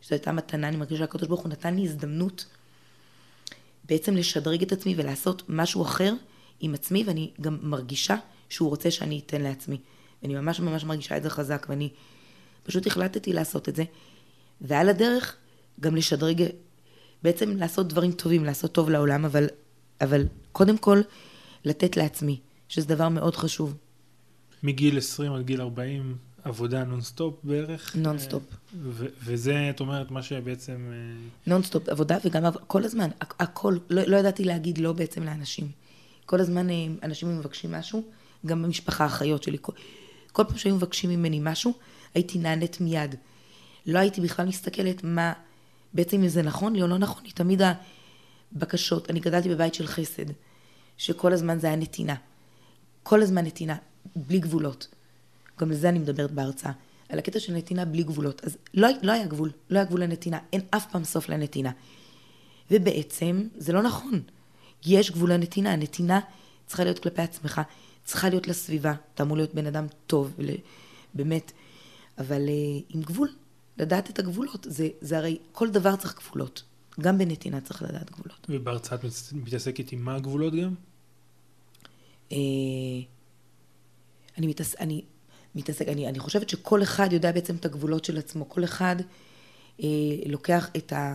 שזו 0.00 0.14
הייתה 0.14 0.32
מתנה, 0.32 0.68
אני 0.68 0.76
מרגישה 0.76 0.98
שהקדוש 0.98 1.28
ברוך 1.28 1.40
הוא 1.40 1.48
נתן 1.48 1.74
לי 1.74 1.84
הזדמנות 1.84 2.46
בעצם 3.84 4.16
לשדרג 4.16 4.62
את 4.62 4.72
עצמי 4.72 4.94
ולעשות 4.96 5.42
משהו 5.48 5.82
אחר 5.82 6.14
עם 6.60 6.74
עצמי, 6.74 7.04
ואני 7.06 7.30
גם 7.40 7.58
מרגישה 7.62 8.16
שהוא 8.48 8.68
רוצה 8.68 8.90
שאני 8.90 9.20
אתן 9.26 9.42
לעצמי. 9.42 9.78
ואני 10.22 10.34
ממש 10.34 10.60
ממש 10.60 10.84
מרגישה 10.84 11.16
את 11.16 11.22
זה 11.22 11.30
חזק, 11.30 11.66
ואני 11.70 11.88
פשוט 12.62 12.86
החלטתי 12.86 13.32
לעשות 13.32 13.68
את 13.68 13.76
זה. 13.76 13.84
ועל 14.60 14.88
הדרך 14.88 15.36
גם 15.80 15.96
לשדרג, 15.96 16.44
בעצם 17.22 17.56
לעשות 17.56 17.88
דברים 17.88 18.12
טובים, 18.12 18.44
לעשות 18.44 18.72
טוב 18.72 18.90
לעולם, 18.90 19.24
אבל, 19.24 19.46
אבל 20.00 20.24
קודם 20.52 20.78
כל 20.78 21.00
לתת 21.64 21.96
לעצמי, 21.96 22.40
שזה 22.68 22.86
דבר 22.86 23.08
מאוד 23.08 23.36
חשוב. 23.36 23.74
מגיל 24.62 24.98
20 24.98 25.32
עד 25.32 25.46
גיל 25.46 25.60
40, 25.60 26.16
עבודה 26.44 26.84
נונסטופ 26.84 27.34
בערך. 27.42 27.96
נונסטופ. 27.96 28.42
ו- 28.82 29.06
וזה, 29.24 29.70
את 29.70 29.80
אומרת, 29.80 30.10
מה 30.10 30.22
שבעצם... 30.22 30.90
אה, 30.92 31.28
נונסטופ, 31.46 31.88
עבודה 31.88 32.18
וגם 32.24 32.42
כל 32.66 32.84
הזמן, 32.84 33.08
הכל, 33.20 33.76
לא, 33.90 34.02
לא 34.02 34.16
ידעתי 34.16 34.44
להגיד 34.44 34.78
לא 34.78 34.92
בעצם 34.92 35.22
לאנשים. 35.22 35.68
כל 36.28 36.40
הזמן 36.40 36.70
אה, 36.70 36.74
אנשים 37.02 37.38
מבקשים 37.38 37.72
משהו, 37.72 38.02
גם 38.46 38.62
במשפחה, 38.62 39.04
האחיות 39.04 39.42
שלי. 39.42 39.58
כל, 39.60 39.72
כל 40.32 40.44
פעם 40.44 40.58
שהיו 40.58 40.74
מבקשים 40.74 41.10
ממני 41.10 41.40
משהו, 41.42 41.72
הייתי 42.14 42.38
נענית 42.38 42.80
מיד. 42.80 43.14
לא 43.86 43.98
הייתי 43.98 44.20
בכלל 44.20 44.46
מסתכלת 44.46 45.04
מה, 45.04 45.32
בעצם 45.94 46.22
אם 46.22 46.28
זה 46.28 46.42
נכון 46.42 46.72
לי 46.72 46.82
או 46.82 46.86
לא 46.86 46.98
נכון 46.98 47.24
לי, 47.24 47.30
תמיד 47.30 47.62
הבקשות, 48.52 49.10
אני 49.10 49.20
גדלתי 49.20 49.48
בבית 49.48 49.74
של 49.74 49.86
חסד, 49.86 50.24
שכל 50.96 51.32
הזמן 51.32 51.58
זה 51.58 51.66
היה 51.66 51.76
נתינה. 51.76 52.14
כל 53.02 53.22
הזמן 53.22 53.44
נתינה, 53.44 53.76
בלי 54.16 54.38
גבולות. 54.38 54.88
גם 55.60 55.70
לזה 55.70 55.88
אני 55.88 55.98
מדברת 55.98 56.30
בהרצאה. 56.30 56.72
על 57.08 57.18
הקטע 57.18 57.40
של 57.40 57.52
נתינה 57.52 57.84
בלי 57.84 58.02
גבולות. 58.02 58.44
אז 58.44 58.56
לא, 58.74 58.88
לא 59.02 59.12
היה 59.12 59.26
גבול, 59.26 59.50
לא 59.70 59.78
היה 59.78 59.84
גבול 59.84 60.02
לנתינה, 60.02 60.38
אין 60.52 60.60
אף 60.70 60.90
פעם 60.90 61.04
סוף 61.04 61.28
לנתינה. 61.28 61.70
ובעצם 62.70 63.48
זה 63.56 63.72
לא 63.72 63.82
נכון. 63.82 64.20
יש 64.86 65.10
גבול 65.10 65.32
לנתינה, 65.32 65.72
הנתינה 65.72 66.20
צריכה 66.66 66.84
להיות 66.84 66.98
כלפי 66.98 67.22
עצמך, 67.22 67.60
צריכה 68.04 68.28
להיות 68.28 68.48
לסביבה, 68.48 68.94
אתה 69.14 69.22
אמור 69.22 69.36
להיות 69.36 69.54
בן 69.54 69.66
אדם 69.66 69.86
טוב, 70.06 70.34
באמת, 71.14 71.52
אבל 72.18 72.46
uh, 72.46 72.84
עם 72.88 73.02
גבול, 73.02 73.28
לדעת 73.78 74.10
את 74.10 74.18
הגבולות, 74.18 74.66
זה, 74.70 74.88
זה 75.00 75.18
הרי, 75.18 75.38
כל 75.52 75.70
דבר 75.70 75.96
צריך 75.96 76.16
גבולות, 76.18 76.62
גם 77.00 77.18
בנתינה 77.18 77.60
צריך 77.60 77.82
לדעת 77.82 78.10
גבולות. 78.10 78.46
ובהרצאה 78.48 78.98
את 78.98 79.04
מתעסקת 79.32 79.92
עם 79.92 80.04
מה 80.04 80.14
הגבולות 80.14 80.54
גם? 80.54 80.74
Uh, 82.30 82.34
אני, 84.38 84.46
מתעס... 84.46 84.76
אני 84.76 85.02
מתעסק, 85.54 85.88
אני, 85.88 86.08
אני 86.08 86.18
חושבת 86.18 86.48
שכל 86.48 86.82
אחד 86.82 87.12
יודע 87.12 87.32
בעצם 87.32 87.56
את 87.56 87.64
הגבולות 87.64 88.04
של 88.04 88.18
עצמו, 88.18 88.48
כל 88.48 88.64
אחד 88.64 88.96
אה, 89.82 89.88
לוקח 90.26 90.70
את 90.76 90.92
ה... 90.92 91.14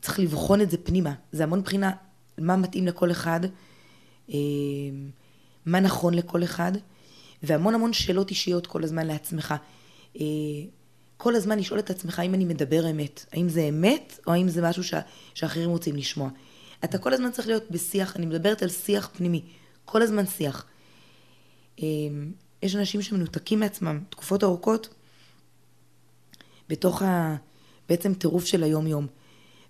צריך 0.00 0.18
לבחון 0.18 0.60
את 0.60 0.70
זה 0.70 0.76
פנימה, 0.78 1.14
זה 1.32 1.44
המון 1.44 1.62
בחינה 1.62 1.92
מה 2.38 2.56
מתאים 2.56 2.86
לכל 2.86 3.10
אחד, 3.10 3.40
אה, 4.30 4.38
מה 5.66 5.80
נכון 5.80 6.14
לכל 6.14 6.44
אחד, 6.44 6.72
והמון 7.42 7.74
המון 7.74 7.92
שאלות 7.92 8.30
אישיות 8.30 8.66
כל 8.66 8.84
הזמן 8.84 9.06
לעצמך. 9.06 9.54
אה, 10.20 10.24
כל 11.16 11.34
הזמן 11.34 11.58
לשאול 11.58 11.78
את 11.78 11.90
עצמך 11.90 12.18
האם 12.18 12.34
אני 12.34 12.44
מדבר 12.44 12.90
אמת, 12.90 13.26
האם 13.32 13.48
זה 13.48 13.62
אמת 13.62 14.18
או 14.26 14.32
האם 14.32 14.48
זה 14.48 14.62
משהו 14.62 14.84
ש... 14.84 14.94
שאחרים 15.34 15.70
רוצים 15.70 15.96
לשמוע. 15.96 16.30
אתה 16.84 16.98
כל 16.98 17.12
הזמן 17.12 17.30
צריך 17.30 17.48
להיות 17.48 17.70
בשיח, 17.70 18.16
אני 18.16 18.26
מדברת 18.26 18.62
על 18.62 18.68
שיח 18.68 19.10
פנימי, 19.16 19.42
כל 19.84 20.02
הזמן 20.02 20.26
שיח. 20.26 20.66
אה, 21.82 21.86
יש 22.62 22.76
אנשים 22.76 23.02
שמנותקים 23.02 23.60
מעצמם 23.60 24.00
תקופות 24.10 24.44
ארוכות 24.44 24.88
בתוך 26.68 27.02
ה... 27.02 27.36
בעצם 27.88 28.14
טירוף 28.14 28.44
של 28.44 28.62
היום-יום. 28.62 29.06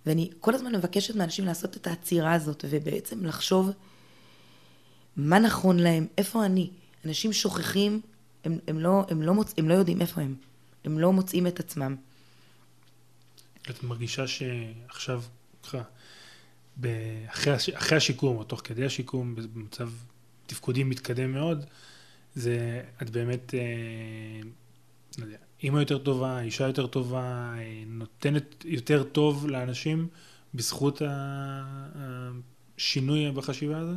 ואני 0.06 0.30
כל 0.40 0.54
הזמן 0.54 0.74
מבקשת 0.74 1.14
מאנשים 1.16 1.44
לעשות 1.44 1.76
את 1.76 1.86
העצירה 1.86 2.32
הזאת, 2.32 2.64
ובעצם 2.70 3.24
לחשוב 3.24 3.70
מה 5.16 5.38
נכון 5.38 5.78
להם, 5.78 6.06
איפה 6.18 6.46
אני. 6.46 6.70
אנשים 7.04 7.32
שוכחים, 7.32 8.00
הם, 8.44 8.58
הם, 8.68 8.78
לא, 8.78 9.04
הם, 9.08 9.22
לא, 9.22 9.34
מוצ... 9.34 9.54
הם 9.58 9.68
לא 9.68 9.74
יודעים 9.74 10.00
איפה 10.00 10.20
הם. 10.20 10.34
הם 10.84 10.98
לא 10.98 11.12
מוצאים 11.12 11.46
את 11.46 11.60
עצמם. 11.60 11.96
את 13.70 13.82
מרגישה 13.82 14.26
שעכשיו, 14.26 15.22
ככה, 15.62 15.82
אחרי, 17.26 17.54
אחרי 17.74 17.96
השיקום, 17.96 18.36
או 18.36 18.44
תוך 18.44 18.60
כדי 18.64 18.86
השיקום, 18.86 19.34
במצב 19.34 19.90
תפקודי 20.46 20.84
מתקדם 20.84 21.32
מאוד, 21.32 21.64
זה, 22.34 22.82
את 23.02 23.10
באמת, 23.10 23.54
אה, 23.54 23.60
אימא 25.62 25.78
יותר 25.78 25.98
טובה, 25.98 26.40
אישה 26.40 26.66
יותר 26.66 26.86
טובה, 26.86 27.54
אה, 27.58 27.82
נותנת 27.86 28.64
יותר 28.64 29.02
טוב 29.02 29.46
לאנשים 29.46 30.08
בזכות 30.54 31.02
השינוי 32.76 33.30
בחשיבה 33.30 33.78
הזה? 33.78 33.92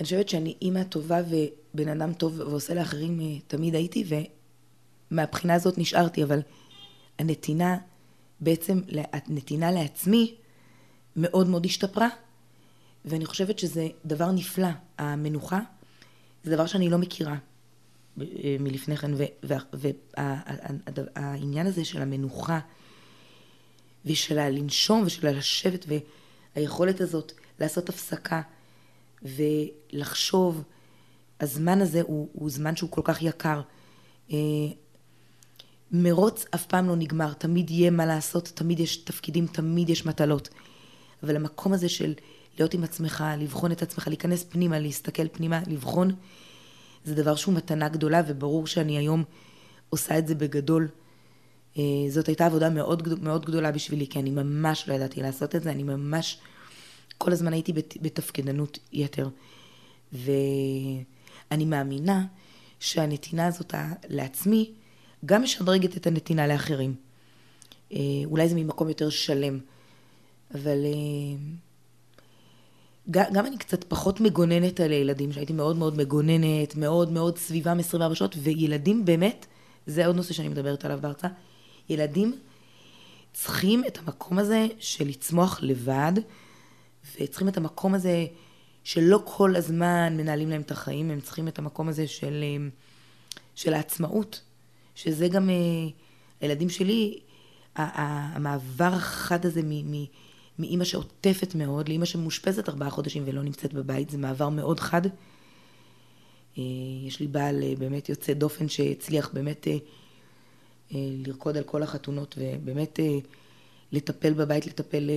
אני 0.00 0.04
חושבת 0.04 0.28
שאני 0.28 0.54
אימא 0.62 0.82
טובה 0.82 1.18
ובן 1.28 1.88
אדם 1.88 2.12
טוב 2.12 2.40
ועושה 2.40 2.74
לאחרים 2.74 3.20
אה, 3.20 3.26
תמיד 3.46 3.74
הייתי, 3.74 4.04
ומהבחינה 5.10 5.54
הזאת 5.54 5.78
נשארתי, 5.78 6.24
אבל 6.24 6.40
הנתינה, 7.18 7.78
בעצם 8.40 8.80
הנתינה 9.12 9.72
לעצמי 9.72 10.34
מאוד 11.16 11.48
מאוד 11.48 11.64
השתפרה, 11.64 12.08
ואני 13.04 13.26
חושבת 13.26 13.58
שזה 13.58 13.88
דבר 14.04 14.32
נפלא, 14.32 14.68
המנוחה, 14.98 15.60
זה 16.44 16.54
דבר 16.54 16.66
שאני 16.66 16.90
לא 16.90 16.98
מכירה. 16.98 17.36
מלפני 18.60 18.96
כן, 18.96 19.10
והעניין 21.16 21.66
הזה 21.66 21.84
של 21.84 22.02
המנוחה 22.02 22.60
ושל 24.04 24.38
הלנשום 24.38 25.02
ושל 25.06 25.26
הלשבת 25.26 25.86
והיכולת 26.56 27.00
הזאת 27.00 27.32
לעשות 27.60 27.88
הפסקה 27.88 28.42
ולחשוב, 29.22 30.62
הזמן 31.40 31.80
הזה 31.80 32.00
הוא, 32.02 32.28
הוא 32.32 32.50
זמן 32.50 32.76
שהוא 32.76 32.90
כל 32.90 33.02
כך 33.04 33.22
יקר. 33.22 33.60
אה, 34.32 34.36
מרוץ 35.92 36.44
אף 36.54 36.66
פעם 36.66 36.88
לא 36.88 36.96
נגמר, 36.96 37.32
תמיד 37.32 37.70
יהיה 37.70 37.90
מה 37.90 38.06
לעשות, 38.06 38.52
תמיד 38.54 38.80
יש 38.80 38.96
תפקידים, 38.96 39.46
תמיד 39.46 39.88
יש 39.90 40.06
מטלות. 40.06 40.48
אבל 41.22 41.36
המקום 41.36 41.72
הזה 41.72 41.88
של 41.88 42.14
להיות 42.58 42.74
עם 42.74 42.84
עצמך, 42.84 43.24
לבחון 43.38 43.72
את 43.72 43.82
עצמך, 43.82 44.08
להיכנס 44.08 44.44
פנימה, 44.44 44.78
להסתכל 44.78 45.28
פנימה, 45.28 45.60
לבחון 45.66 46.14
זה 47.04 47.14
דבר 47.14 47.34
שהוא 47.36 47.54
מתנה 47.54 47.88
גדולה, 47.88 48.22
וברור 48.26 48.66
שאני 48.66 48.98
היום 48.98 49.24
עושה 49.90 50.18
את 50.18 50.26
זה 50.26 50.34
בגדול. 50.34 50.88
אה, 51.78 51.82
זאת 52.08 52.26
הייתה 52.28 52.46
עבודה 52.46 52.70
מאוד, 52.70 53.22
מאוד 53.22 53.46
גדולה 53.46 53.72
בשבילי, 53.72 54.06
כי 54.06 54.18
אני 54.18 54.30
ממש 54.30 54.88
לא 54.88 54.94
ידעתי 54.94 55.22
לעשות 55.22 55.56
את 55.56 55.62
זה, 55.62 55.70
אני 55.70 55.82
ממש, 55.82 56.38
כל 57.18 57.32
הזמן 57.32 57.52
הייתי 57.52 57.72
בתפקדנות 58.02 58.78
יתר. 58.92 59.28
ואני 60.12 61.64
מאמינה 61.64 62.26
שהנתינה 62.80 63.46
הזאת 63.46 63.74
לעצמי 64.08 64.72
גם 65.24 65.42
משדרגת 65.42 65.96
את 65.96 66.06
הנתינה 66.06 66.46
לאחרים. 66.46 66.94
אה, 67.92 67.98
אולי 68.24 68.48
זה 68.48 68.54
ממקום 68.54 68.88
יותר 68.88 69.10
שלם, 69.10 69.58
אבל 70.54 70.84
אה, 70.84 71.38
גם 73.10 73.46
אני 73.46 73.58
קצת 73.58 73.84
פחות 73.84 74.20
מגוננת 74.20 74.80
על 74.80 74.90
הילדים, 74.90 75.32
שהייתי 75.32 75.52
מאוד 75.52 75.76
מאוד 75.76 75.96
מגוננת, 75.96 76.76
מאוד 76.76 77.12
מאוד 77.12 77.38
סביבם 77.38 77.78
24 77.78 78.14
שעות, 78.14 78.34
וילדים 78.42 79.04
באמת, 79.04 79.46
זה 79.86 80.06
עוד 80.06 80.16
נושא 80.16 80.34
שאני 80.34 80.48
מדברת 80.48 80.84
עליו 80.84 80.98
בהרצאה, 81.00 81.30
ילדים 81.88 82.38
צריכים 83.32 83.82
את 83.86 83.98
המקום 83.98 84.38
הזה 84.38 84.66
של 84.78 85.08
לצמוח 85.08 85.58
לבד, 85.62 86.12
וצריכים 87.20 87.48
את 87.48 87.56
המקום 87.56 87.94
הזה 87.94 88.26
שלא 88.84 89.22
כל 89.24 89.56
הזמן 89.56 90.16
מנהלים 90.16 90.50
להם 90.50 90.60
את 90.60 90.70
החיים, 90.70 91.10
הם 91.10 91.20
צריכים 91.20 91.48
את 91.48 91.58
המקום 91.58 91.88
הזה 91.88 92.06
של, 92.06 92.42
אה, 92.42 92.68
של 93.54 93.74
העצמאות, 93.74 94.40
שזה 94.94 95.28
גם, 95.28 95.50
הילדים 96.40 96.68
שלי, 96.68 97.20
המעבר 97.76 98.92
החד 98.92 99.46
הזה 99.46 99.62
מ... 99.64 99.92
מ 99.92 100.04
מאימא 100.60 100.84
שעוטפת 100.84 101.54
מאוד 101.54 101.88
לאימא 101.88 102.04
שמאושפזת 102.04 102.68
ארבעה 102.68 102.90
חודשים 102.90 103.22
ולא 103.26 103.42
נמצאת 103.42 103.72
בבית, 103.72 104.10
זה 104.10 104.18
מעבר 104.18 104.48
מאוד 104.48 104.80
חד. 104.80 105.02
אה, 106.58 106.62
יש 107.06 107.20
לי 107.20 107.26
בעל 107.26 107.62
אה, 107.62 107.72
באמת 107.78 108.08
יוצא 108.08 108.32
דופן 108.32 108.68
שהצליח 108.68 109.30
באמת 109.32 109.68
אה, 109.68 109.76
לרקוד 111.26 111.56
על 111.56 111.64
כל 111.64 111.82
החתונות 111.82 112.38
ובאמת 112.38 112.98
לטפל 113.92 114.32
בבית, 114.32 114.66
לטפל, 114.66 115.10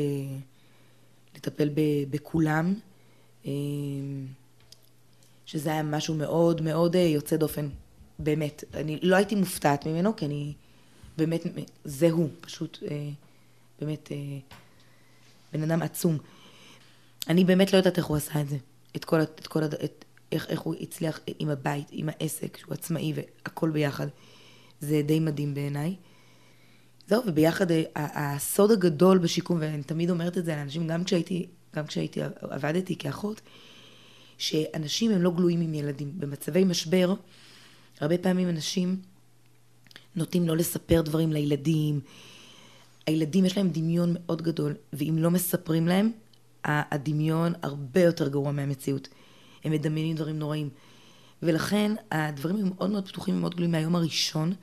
לטפל 1.36 1.70
בכולם, 2.10 2.74
שזה 5.46 5.70
היה 5.72 5.84
משהו 5.84 6.16
מאוד 6.16 6.62
מאוד 6.62 6.96
יוצא 6.96 7.36
דופן, 7.38 7.70
באמת. 8.20 8.64
אני 8.74 9.00
לא 9.02 9.16
הייתי 9.16 9.36
מופתעת 9.36 9.86
ממנו, 9.86 10.16
כי 10.16 10.26
אני 10.26 10.54
באמת, 11.18 11.42
זה 11.84 12.12
הוא, 12.12 12.30
פשוט 12.42 12.84
באמת 13.82 14.12
בן 15.54 15.64
אדם 15.64 15.82
עצום. 15.82 16.18
אני 17.28 17.46
באמת 17.46 17.74
לא 17.74 17.78
יודעת 17.78 17.98
איך 17.98 18.06
הוא 18.06 18.18
עשה 18.18 18.42
את 18.42 18.50
זה. 18.50 18.58
את 18.96 19.06
כל, 19.06 19.22
את 19.22 19.48
כל, 19.48 19.64
את, 19.64 20.06
איך, 20.32 20.50
איך 20.50 20.60
הוא 20.60 20.76
הצליח 20.82 21.20
עם 21.40 21.50
הבית, 21.50 21.88
עם 21.92 22.10
העסק, 22.10 22.58
שהוא 22.58 22.74
עצמאי 22.74 23.14
והכל 23.16 23.70
ביחד. 23.70 24.08
זה 24.80 25.02
די 25.06 25.20
מדהים 25.20 25.54
בעיניי. 25.54 25.96
זהו, 27.08 27.24
וביחד 27.28 27.72
אה, 27.72 27.86
הסוד 27.96 28.72
הגדול 28.72 29.18
בשיקום, 29.18 29.58
ואני 29.62 29.84
תמיד 29.84 30.10
אומרת 30.10 30.38
את 30.38 30.46
זה 30.46 30.56
לאנשים, 30.56 30.88
גם 30.88 31.04
כשהייתי, 31.04 31.48
גם 31.76 31.88
כשהייתי, 31.88 32.22
עבדתי 32.42 32.96
כאחות, 32.96 33.42
שאנשים 34.38 35.12
הם 35.12 35.22
לא 35.22 35.32
גלויים 35.32 35.62
עם 35.62 35.74
ילדים. 35.74 36.12
במצבי 36.20 36.64
משבר, 36.64 37.14
הרבה 38.00 38.18
פעמים 38.18 38.50
אנשים 38.50 39.02
נוטים 40.16 40.48
לא 40.48 40.58
לספר 40.58 41.02
דברים 41.02 41.34
לילדים, 41.34 42.00
הילדים 43.08 43.46
יש 43.46 43.58
להם 43.58 43.70
דמיון 43.70 44.14
מאוד 44.14 44.42
גדול, 44.42 44.76
ואם 44.94 45.16
לא 45.18 45.32
מספרים 45.32 45.88
להם, 45.88 46.12
הדמיון 46.66 47.54
הרבה 47.62 48.02
יותר 48.02 48.28
גרוע 48.28 48.52
מהמציאות. 48.52 49.08
הם 49.64 49.72
מדמיינים 49.72 50.16
דברים 50.16 50.40
נוראים. 50.40 50.70
ולכן 51.44 51.92
הדברים 52.12 52.56
הם 52.56 52.72
מאוד 52.76 52.90
מאוד 52.90 53.08
פתוחים 53.08 53.36
ומאוד 53.36 53.56
גלויים 53.56 53.72
מהיום 53.72 53.96
הראשון. 53.96 54.54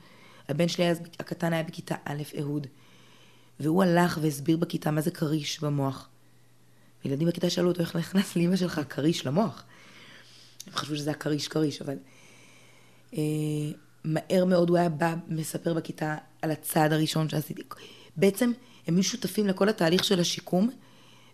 הבן 0.49 0.67
שלי 0.67 0.89
אז, 0.89 0.99
הקטן 1.19 1.53
היה 1.53 1.63
בכיתה 1.63 1.95
א', 2.05 2.21
אהוד, 2.39 2.67
והוא 3.59 3.83
הלך 3.83 4.19
והסביר 4.21 4.57
בכיתה 4.57 4.91
מה 4.91 5.01
זה 5.01 5.11
כריש 5.11 5.59
במוח. 5.59 6.09
ילדים 7.05 7.27
בכיתה 7.27 7.49
שאלו 7.49 7.67
אותו 7.67 7.81
איך 7.81 7.95
נכנס 7.95 8.35
לאמא 8.35 8.55
שלך 8.55 8.81
כריש 8.89 9.25
למוח. 9.25 9.63
הם 10.67 10.73
חשבו 10.73 10.95
שזה 10.95 11.11
הכריש 11.11 11.47
כריש, 11.47 11.81
אבל... 11.81 11.95
אה, 13.13 13.21
מהר 14.03 14.45
מאוד 14.45 14.69
הוא 14.69 14.77
היה 14.77 14.89
בא, 14.89 15.15
מספר 15.27 15.73
בכיתה 15.73 16.17
על 16.41 16.51
הצעד 16.51 16.93
הראשון 16.93 17.29
שעשיתי. 17.29 17.61
בעצם 18.15 18.51
הם 18.87 18.95
היו 18.95 19.03
שותפים 19.03 19.47
לכל 19.47 19.69
התהליך 19.69 20.03
של 20.03 20.19
השיקום, 20.19 20.69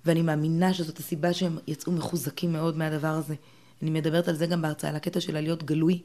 ואני 0.06 0.22
מאמינה 0.22 0.74
שזאת 0.74 1.00
הסיבה 1.00 1.34
שהם 1.34 1.58
יצאו 1.68 1.92
מחוזקים 1.92 2.54
מאוד 2.54 2.78
מהדבר 2.78 3.08
הזה. 3.08 3.36
אני 3.82 3.90
מדברת 3.90 4.28
על 4.28 4.36
זה 4.36 4.46
גם 4.46 4.62
בהרצאה, 4.62 4.90
על 4.90 4.96
הקטע 4.96 5.22
של 5.22 5.42
להיות 5.42 5.64
גלוי 5.64 6.02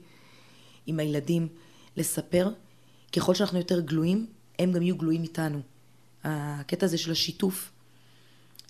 עם 0.86 1.00
הילדים, 1.00 1.48
לספר. 1.96 2.48
ככל 3.16 3.34
שאנחנו 3.34 3.58
יותר 3.58 3.80
גלויים, 3.80 4.26
הם 4.58 4.72
גם 4.72 4.82
יהיו 4.82 4.96
גלויים 4.96 5.22
איתנו. 5.22 5.60
הקטע 6.24 6.86
הזה 6.86 6.98
של 6.98 7.10
השיתוף, 7.10 7.72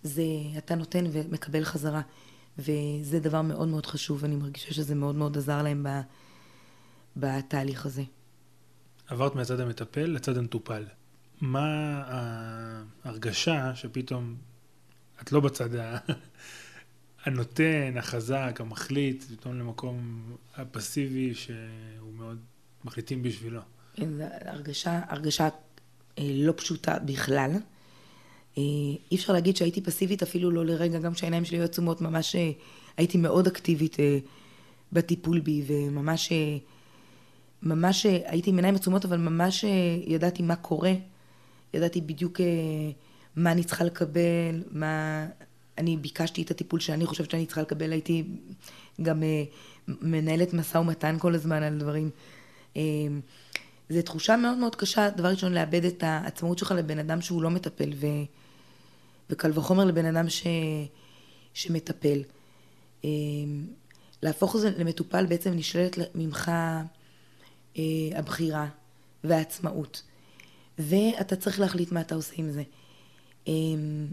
זה 0.03 0.23
אתה 0.59 0.75
נותן 0.75 1.05
ומקבל 1.13 1.65
חזרה. 1.65 2.01
וזה 2.59 3.21
דבר 3.21 3.43
מאוד 3.43 3.69
מאוד 3.69 3.87
חשוב, 3.87 4.19
ואני 4.23 4.37
מרגישה 4.37 4.75
שזה 4.75 4.95
מאוד 4.95 5.15
מאוד 5.15 5.37
עזר 5.37 5.63
להם 5.63 5.87
בתהליך 7.17 7.87
הזה. 7.87 8.03
עברת 9.07 9.35
מהצד 9.35 9.61
המטפל 9.61 10.07
לצד 10.07 10.37
המטופל. 10.37 10.85
מה 11.43 12.03
ההרגשה 13.05 13.75
שפתאום 13.75 14.35
את 15.23 15.33
לא 15.33 15.41
בצד 15.41 15.69
הנותן, 17.25 17.95
החזק, 17.97 18.57
המחליט, 18.61 19.25
פתאום 19.25 19.59
למקום 19.59 20.23
הפסיבי 20.57 21.35
שהוא 21.35 22.13
מאוד 22.17 22.39
מחליטים 22.85 23.23
בשבילו. 23.23 23.61
כן, 23.95 24.09
הרגשה, 24.45 25.01
הרגשה 25.09 25.49
אה, 26.19 26.31
לא 26.35 26.53
פשוטה 26.57 26.99
בכלל. 26.99 27.51
אה, 28.59 28.63
אי 29.11 29.17
אפשר 29.17 29.33
להגיד 29.33 29.57
שהייתי 29.57 29.81
פסיבית 29.81 30.23
אפילו 30.23 30.51
לא 30.51 30.67
לרגע, 30.67 30.99
גם 30.99 31.13
כשהעיניים 31.15 31.45
שלי 31.45 31.57
היו 31.57 31.65
עצומות, 31.65 32.01
ממש 32.01 32.37
אה, 32.37 32.51
הייתי 32.97 33.19
מאוד 33.19 33.47
אקטיבית 33.47 33.97
בטיפול 34.93 35.41
בי, 35.41 35.65
וממש 35.67 36.33
ממש 37.63 38.07
הייתי 38.07 38.51
עם 38.51 38.57
עיניים 38.57 38.75
עצומות, 38.75 39.05
אבל 39.05 39.17
ממש 39.17 39.65
ידעתי 40.07 40.43
מה 40.43 40.57
קורה. 40.57 40.93
ידעתי 41.75 42.01
בדיוק 42.01 42.41
אה, 42.41 42.47
מה 43.37 43.53
אני 43.53 43.65
צריכה 43.65 43.85
לקבל, 43.85 44.63
מה... 44.71 45.27
אני 45.79 45.97
ביקשתי 45.97 46.43
את 46.43 46.51
הטיפול 46.51 46.81
שאני 46.81 47.07
חושבת 47.07 47.31
שאני 47.31 47.47
צריכה 47.47 47.63
לקבל, 47.63 47.93
הייתי 47.93 48.25
גם 49.03 49.23
אה, 49.23 49.45
מנהלת 49.89 50.55
משא 50.55 50.79
ומתן 50.79 51.17
כל 51.19 51.35
הזמן 51.35 51.63
על 51.63 51.79
דברים. 51.79 52.11
אה, 52.77 52.83
זו 53.91 54.03
תחושה 54.03 54.37
מאוד 54.37 54.59
מאוד 54.59 54.77
קשה, 54.77 55.11
דבר 55.11 55.29
ראשון, 55.29 55.53
לאבד 55.53 55.85
את 55.85 56.03
העצמאות 56.03 56.59
שלך 56.59 56.71
לבן 56.71 56.99
אדם 56.99 57.21
שהוא 57.21 57.43
לא 57.43 57.51
מטפל, 57.51 57.91
ו... 57.97 58.07
וקל 59.31 59.51
וחומר 59.55 59.85
לבן 59.85 60.17
אדם 60.17 60.29
ש... 60.29 60.47
שמטפל. 61.55 62.23
להפוך 64.23 64.57
את 64.57 64.61
זה 64.61 64.71
למטופל 64.79 65.27
בעצם 65.27 65.53
נשללת 65.53 65.99
ממך 66.15 66.51
הבחירה 68.15 68.67
והעצמאות. 69.25 70.03
ואתה 70.79 71.37
צריך 71.37 71.61
להחליט 71.61 71.93
מה 71.93 72.01
אתה 72.01 72.15
עושה 72.15 72.35
עם 72.37 72.51
זה. 72.51 72.63
אמ, 73.47 74.07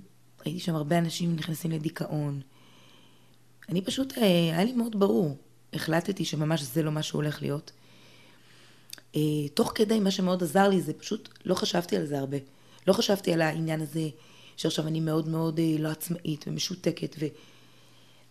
ראיתי 0.45 0.59
שם 0.59 0.75
הרבה 0.75 0.97
אנשים 0.97 1.35
נכנסים 1.35 1.71
לדיכאון. 1.71 2.41
אני 3.69 3.81
פשוט, 3.81 4.17
אה, 4.17 4.23
היה 4.23 4.63
לי 4.63 4.73
מאוד 4.73 4.99
ברור, 4.99 5.37
החלטתי 5.73 6.25
שממש 6.25 6.61
זה 6.61 6.83
לא 6.83 6.91
מה 6.91 7.03
שהולך 7.03 7.41
להיות. 7.41 7.71
אה, 9.15 9.47
תוך 9.53 9.71
כדי, 9.75 9.99
מה 9.99 10.11
שמאוד 10.11 10.43
עזר 10.43 10.69
לי 10.69 10.81
זה 10.81 10.93
פשוט, 10.93 11.29
לא 11.45 11.55
חשבתי 11.55 11.97
על 11.97 12.05
זה 12.05 12.19
הרבה. 12.19 12.37
לא 12.87 12.93
חשבתי 12.93 13.33
על 13.33 13.41
העניין 13.41 13.81
הזה 13.81 14.09
שעכשיו 14.57 14.87
אני 14.87 14.99
מאוד 14.99 15.27
מאוד 15.27 15.59
אה, 15.59 15.75
לא 15.79 15.89
עצמאית 15.89 16.45
ומשותקת, 16.47 17.15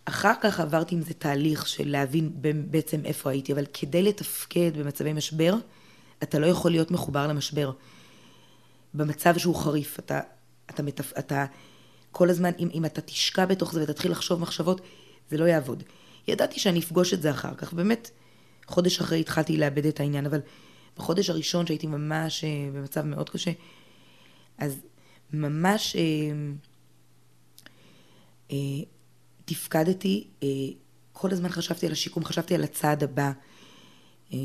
ואחר 0.07 0.33
כך 0.41 0.59
עברתי 0.59 0.95
עם 0.95 1.01
זה 1.01 1.13
תהליך 1.13 1.67
של 1.67 1.89
להבין 1.89 2.31
בעצם 2.71 3.01
איפה 3.05 3.29
הייתי, 3.29 3.53
אבל 3.53 3.65
כדי 3.73 4.03
לתפקד 4.03 4.71
במצבי 4.77 5.13
משבר, 5.13 5.53
אתה 6.23 6.39
לא 6.39 6.47
יכול 6.47 6.71
להיות 6.71 6.91
מחובר 6.91 7.27
למשבר. 7.27 7.71
במצב 8.93 9.37
שהוא 9.37 9.55
חריף. 9.55 9.99
אתה, 9.99 10.19
אתה, 10.69 10.83
מתפ... 10.83 11.13
אתה 11.19 11.45
כל 12.11 12.29
הזמן, 12.29 12.51
אם, 12.59 12.69
אם 12.73 12.85
אתה 12.85 13.01
תשקע 13.01 13.45
בתוך 13.45 13.73
זה 13.73 13.83
ותתחיל 13.83 14.11
לחשוב 14.11 14.41
מחשבות, 14.41 14.81
זה 15.29 15.37
לא 15.37 15.45
יעבוד. 15.45 15.83
ידעתי 16.27 16.59
שאני 16.59 16.79
אפגוש 16.79 17.13
את 17.13 17.21
זה 17.21 17.31
אחר 17.31 17.55
כך, 17.55 17.73
באמת, 17.73 18.11
חודש 18.67 18.99
אחרי 18.99 19.19
התחלתי 19.19 19.57
לאבד 19.57 19.85
את 19.85 19.99
העניין, 19.99 20.25
אבל 20.25 20.39
בחודש 20.97 21.29
הראשון 21.29 21.65
שהייתי 21.65 21.87
ממש 21.87 22.43
אה, 22.43 22.49
במצב 22.73 23.01
מאוד 23.01 23.29
קשה, 23.29 23.51
אז 24.57 24.75
ממש 25.33 25.95
אה, 25.95 26.01
אה, 28.51 28.57
תפקדתי, 29.45 30.27
אה, 30.43 30.47
כל 31.13 31.31
הזמן 31.31 31.49
חשבתי 31.49 31.85
על 31.85 31.91
השיקום, 31.91 32.25
חשבתי 32.25 32.55
על 32.55 32.63
הצעד 32.63 33.03
הבא. 33.03 33.31
אה, 34.33 34.37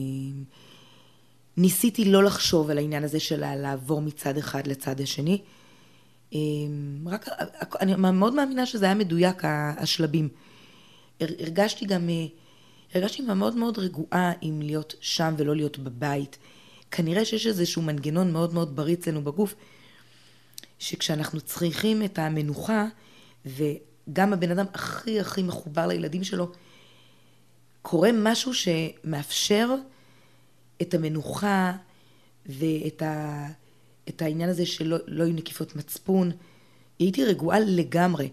ניסיתי 1.56 2.04
לא 2.04 2.24
לחשוב 2.24 2.70
על 2.70 2.78
העניין 2.78 3.04
הזה 3.04 3.20
של 3.20 3.54
לעבור 3.54 4.00
מצד 4.00 4.38
אחד 4.38 4.66
לצד 4.66 5.00
השני. 5.00 5.42
אמ, 6.32 7.04
רק, 7.06 7.28
אני 7.80 7.94
מאוד 7.96 8.34
מאמינה 8.34 8.66
שזה 8.66 8.84
היה 8.84 8.94
מדויק, 8.94 9.42
השלבים. 9.44 10.28
הרגשתי 11.20 11.86
גם, 11.86 12.08
אה, 12.08 12.26
הרגשתי 12.94 13.22
מאוד 13.22 13.56
מאוד 13.56 13.78
רגועה 13.78 14.32
עם 14.40 14.62
להיות 14.62 14.94
שם 15.00 15.34
ולא 15.38 15.56
להיות 15.56 15.78
בבית. 15.78 16.38
כנראה 16.90 17.24
שיש 17.24 17.46
איזשהו 17.46 17.82
מנגנון 17.82 18.32
מאוד 18.32 18.54
מאוד 18.54 18.76
בריא 18.76 18.94
אצלנו 18.94 19.24
בגוף, 19.24 19.54
שכשאנחנו 20.78 21.40
צריכים 21.40 22.02
את 22.04 22.18
המנוחה, 22.18 22.86
וגם 23.46 24.32
הבן 24.32 24.50
אדם 24.50 24.66
הכי 24.74 25.20
הכי 25.20 25.42
מחובר 25.42 25.86
לילדים 25.86 26.24
שלו, 26.24 26.52
קורה 27.82 28.10
משהו 28.12 28.52
שמאפשר 28.54 29.74
את 30.82 30.94
המנוחה 30.94 31.72
ואת 32.46 33.02
ה... 33.02 33.46
את 34.08 34.22
העניין 34.22 34.50
הזה 34.50 34.66
שלא 34.66 34.96
לא 35.06 35.24
היו 35.24 35.32
נקיפות 35.32 35.76
מצפון. 35.76 36.30
הייתי 36.98 37.24
רגועה 37.24 37.60
לגמרי. 37.60 38.28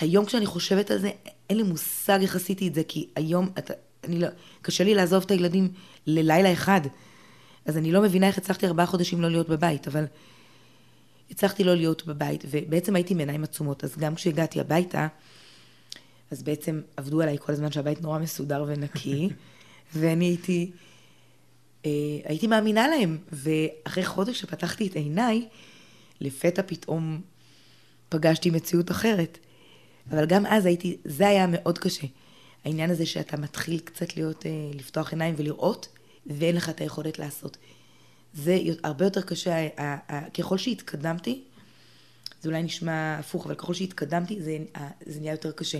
היום 0.00 0.24
כשאני 0.24 0.46
חושבת 0.46 0.90
על 0.90 0.98
זה, 0.98 1.10
אין 1.50 1.56
לי 1.56 1.62
מושג 1.62 2.18
איך 2.22 2.36
עשיתי 2.36 2.68
את 2.68 2.74
זה, 2.74 2.82
כי 2.88 3.08
היום, 3.16 3.48
אתה, 3.58 3.74
אני 4.04 4.18
לא, 4.18 4.28
קשה 4.62 4.84
לי 4.84 4.94
לעזוב 4.94 5.22
את 5.22 5.30
הילדים 5.30 5.72
ללילה 6.06 6.52
אחד. 6.52 6.80
אז 7.64 7.76
אני 7.76 7.92
לא 7.92 8.02
מבינה 8.02 8.26
איך 8.26 8.38
הצלחתי 8.38 8.66
ארבעה 8.66 8.86
חודשים 8.86 9.20
לא 9.20 9.30
להיות 9.30 9.48
בבית, 9.48 9.88
אבל 9.88 10.04
הצלחתי 11.30 11.64
לא 11.64 11.74
להיות 11.74 12.06
בבית, 12.06 12.44
ובעצם 12.50 12.96
הייתי 12.96 13.14
עם 13.14 13.18
עיניים 13.18 13.44
עצומות, 13.44 13.84
אז 13.84 13.96
גם 13.98 14.14
כשהגעתי 14.14 14.60
הביתה, 14.60 15.06
אז 16.30 16.42
בעצם 16.42 16.80
עבדו 16.96 17.22
עליי 17.22 17.36
כל 17.40 17.52
הזמן 17.52 17.72
שהבית 17.72 18.02
נורא 18.02 18.18
מסודר 18.18 18.64
ונקי, 18.66 19.28
ואני 19.94 20.24
הייתי, 20.24 20.70
הייתי 22.24 22.46
מאמינה 22.46 22.88
להם, 22.88 23.18
ואחרי 23.32 24.04
חודש 24.04 24.40
שפתחתי 24.40 24.86
את 24.86 24.96
עיניי, 24.96 25.48
לפתע 26.20 26.62
פתאום 26.66 27.20
פגשתי 28.08 28.50
מציאות 28.50 28.90
אחרת. 28.90 29.38
אבל 30.10 30.26
גם 30.26 30.46
אז 30.46 30.66
הייתי, 30.66 30.96
זה 31.04 31.28
היה 31.28 31.46
מאוד 31.46 31.78
קשה. 31.78 32.06
העניין 32.64 32.90
הזה 32.90 33.06
שאתה 33.06 33.36
מתחיל 33.36 33.78
קצת 33.78 34.16
להיות, 34.16 34.46
אה, 34.46 34.50
לפתוח 34.74 35.12
עיניים 35.12 35.34
ולראות, 35.38 35.88
ואין 36.26 36.56
לך 36.56 36.68
את 36.68 36.80
היכולת 36.80 37.18
לעשות. 37.18 37.56
זה 38.34 38.58
הרבה 38.84 39.04
יותר 39.04 39.20
קשה, 39.20 39.68
ככל 40.38 40.58
שהתקדמתי, 40.58 41.44
זה 42.42 42.48
אולי 42.48 42.62
נשמע 42.62 43.18
הפוך, 43.18 43.46
אבל 43.46 43.54
ככל 43.54 43.74
שהתקדמתי 43.74 44.42
זה, 44.42 44.58
זה 45.06 45.20
נהיה 45.20 45.32
יותר 45.32 45.52
קשה. 45.52 45.78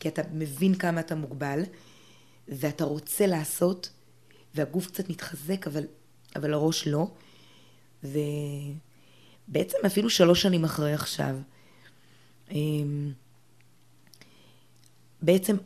כי 0.00 0.08
אתה 0.08 0.22
מבין 0.32 0.74
כמה 0.74 1.00
אתה 1.00 1.14
מוגבל, 1.14 1.62
ואתה 2.48 2.84
רוצה 2.84 3.26
לעשות, 3.26 3.90
והגוף 4.54 4.86
קצת 4.86 5.10
מתחזק, 5.10 5.66
אבל, 5.66 5.84
אבל 6.36 6.54
הראש 6.54 6.88
לא. 6.88 7.10
ובעצם 8.02 9.78
אפילו 9.86 10.10
שלוש 10.10 10.42
שנים 10.42 10.64
אחרי 10.64 10.94
עכשיו, 10.94 11.36
אמ, 12.50 13.12
בעצם 15.22 15.56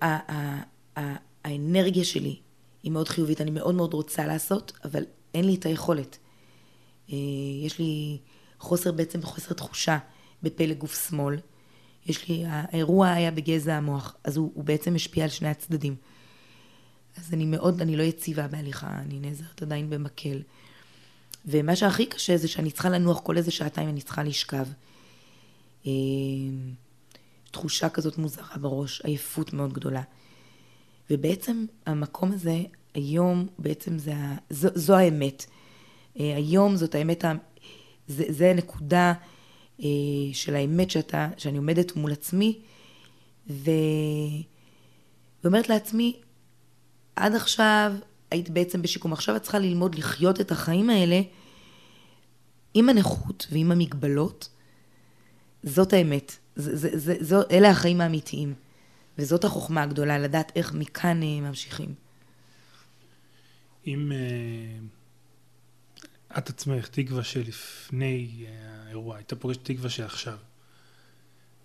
האנרגיה 1.45 2.05
שלי 2.05 2.37
היא 2.83 2.93
מאוד 2.93 3.09
חיובית, 3.09 3.41
אני 3.41 3.51
מאוד 3.51 3.75
מאוד 3.75 3.95
רוצה 3.95 4.27
לעשות, 4.27 4.73
אבל 4.85 5.05
אין 5.35 5.45
לי 5.45 5.55
את 5.55 5.67
היכולת. 5.67 6.19
אה, 7.13 7.17
יש 7.65 7.79
לי 7.79 8.19
חוסר 8.59 8.93
בעצם, 8.93 9.23
חוסר 9.23 9.55
תחושה 9.55 9.99
בפלג 10.43 10.79
גוף 10.79 11.09
שמאל. 11.09 11.37
יש 12.07 12.29
לי, 12.29 12.45
האירוע 12.47 13.11
היה 13.11 13.31
בגזע 13.31 13.75
המוח, 13.75 14.17
אז 14.25 14.37
הוא, 14.37 14.51
הוא 14.55 14.65
בעצם 14.65 14.95
משפיע 14.95 15.25
על 15.25 15.31
שני 15.31 15.49
הצדדים. 15.49 15.97
אז 17.19 17.35
אני 17.35 17.45
מאוד, 17.45 17.81
אני 17.81 17.97
לא 17.97 18.03
יציבה 18.03 18.49
בהליכה, 18.49 18.99
אני 18.99 19.21
נעזרת 19.21 19.63
עדיין 19.63 19.91
במקל. 19.91 20.43
ומה 21.47 21.77
שהכי 21.77 22.07
קשה 22.07 22.37
זה 22.37 22.49
שאני 22.49 22.71
צריכה 22.71 22.91
לנוח 22.91 23.21
כל 23.21 23.37
איזה 23.37 23.51
שעתיים, 23.51 23.89
אני 23.89 24.01
צריכה 24.01 24.23
לשכב. 24.23 24.67
אה, 25.87 25.93
תחושה 27.51 27.89
כזאת 27.89 28.19
מוזרה 28.19 28.57
בראש, 28.61 29.01
עייפות 29.01 29.53
מאוד 29.53 29.73
גדולה. 29.73 30.03
ובעצם 31.11 31.67
המקום 31.87 32.33
הזה, 32.33 32.63
היום 32.95 33.47
בעצם 33.59 33.99
זה, 33.99 34.15
זו, 34.51 34.69
זו 34.75 34.97
האמת. 34.97 35.47
אה, 36.21 36.37
היום 36.37 36.77
זאת 36.77 36.95
האמת, 36.95 37.25
זה, 38.09 38.25
זה 38.29 38.51
הנקודה 38.51 39.13
אה, 39.81 39.87
של 40.33 40.55
האמת 40.55 40.91
שאתה, 40.91 41.29
שאני 41.37 41.57
עומדת 41.57 41.97
מול 41.97 42.13
עצמי, 42.13 42.59
ו... 43.51 43.71
ואומרת 45.45 45.69
לעצמי, 45.69 46.17
עד 47.17 47.35
עכשיו 47.35 47.93
היית 48.31 48.51
בעצם 48.51 48.83
בשיקום, 48.83 49.13
עכשיו 49.13 49.37
את 49.37 49.43
צריכה 49.43 49.59
ללמוד 49.59 49.95
לחיות 49.95 50.41
את 50.41 50.53
החיים 50.53 50.91
האלה 50.91 51.21
עם 52.75 52.89
הנכות 52.89 53.47
ועם 53.51 53.73
המגבלות. 53.73 54.49
זאת 55.63 55.93
האמת. 55.93 56.37
זה, 56.57 56.77
זה, 56.77 56.99
זה, 56.99 57.17
זו, 57.21 57.41
אלה 57.51 57.71
החיים 57.71 58.01
האמיתיים. 58.01 58.55
וזאת 59.19 59.45
החוכמה 59.45 59.83
הגדולה, 59.83 60.19
לדעת 60.19 60.53
איך 60.57 60.75
מכאן 60.75 61.23
אה, 61.23 61.41
ממשיכים. 61.41 61.95
אם 63.87 64.13
uh, 64.13 66.39
את 66.39 66.49
עצמך, 66.49 66.89
תקווה 66.89 67.25
שלפני 67.25 68.47
uh, 68.47 68.49
האירוע, 68.87 69.17
הייתה 69.17 69.37
פוגשת 69.37 69.65
תקווה 69.65 69.91
של 69.91 70.05
עכשיו, 70.05 70.39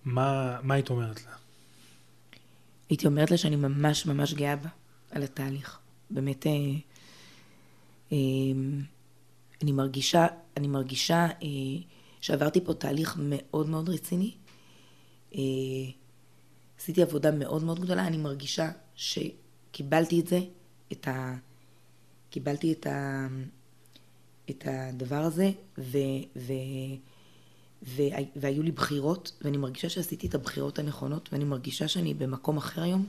מה, 0.06 0.58
מה 0.64 0.74
היית 0.74 0.90
אומרת 0.90 1.26
לה? 1.26 1.32
הייתי 2.90 3.08
אומרת 3.08 3.32
לה 3.32 3.38
שאני 3.38 3.56
ממש 3.56 4.06
ממש 4.06 4.34
גאה 4.34 4.56
בה, 4.56 4.70
על 5.18 5.24
התהליך. 5.24 5.80
באמת, 6.10 6.46
uh, 6.46 6.50
uh, 8.10 8.14
אני 9.62 9.72
מרגישה, 9.72 10.28
אני 10.58 10.68
מרגישה 10.68 11.28
uh, 11.40 11.44
שעברתי 12.22 12.62
פה 12.62 12.74
תהליך 12.74 13.18
מאוד 13.20 13.70
מאוד 13.70 13.90
רציני. 13.90 14.32
Uh, 15.32 15.36
עשיתי 16.80 17.02
עבודה 17.02 17.32
מאוד 17.32 17.64
מאוד 17.64 17.80
גדולה, 17.80 18.08
אני 18.08 18.18
מרגישה 18.18 18.72
שקיבלתי 18.96 20.20
את 20.20 20.28
זה, 20.28 20.40
את 20.92 21.08
ה... 21.08 21.36
קיבלתי 22.30 22.74
את, 22.74 22.88
ה... 22.88 23.28
את 24.50 24.64
הדבר 24.66 25.24
הזה, 25.24 25.52
ו... 25.78 25.98
ו... 26.36 26.54
ו... 27.84 28.02
והיו 28.36 28.64
לי 28.64 28.72
בחירות, 28.72 29.32
ואני 29.42 29.58
מרגישה 29.58 29.90
שעשיתי 29.90 30.28
את 30.28 30.36
הבחירות 30.36 30.80
הנכונות, 30.80 31.30
ואני 31.32 31.44
מרגישה 31.44 31.88
שאני 31.88 32.14
במקום 32.14 32.58
אחר 32.58 32.82
היום. 32.82 33.06